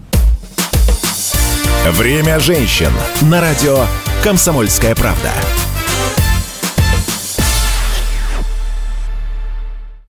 «Время 1.91 2.39
женщин» 2.39 2.89
на 3.21 3.41
радио 3.41 3.85
«Комсомольская 4.23 4.95
правда». 4.95 5.29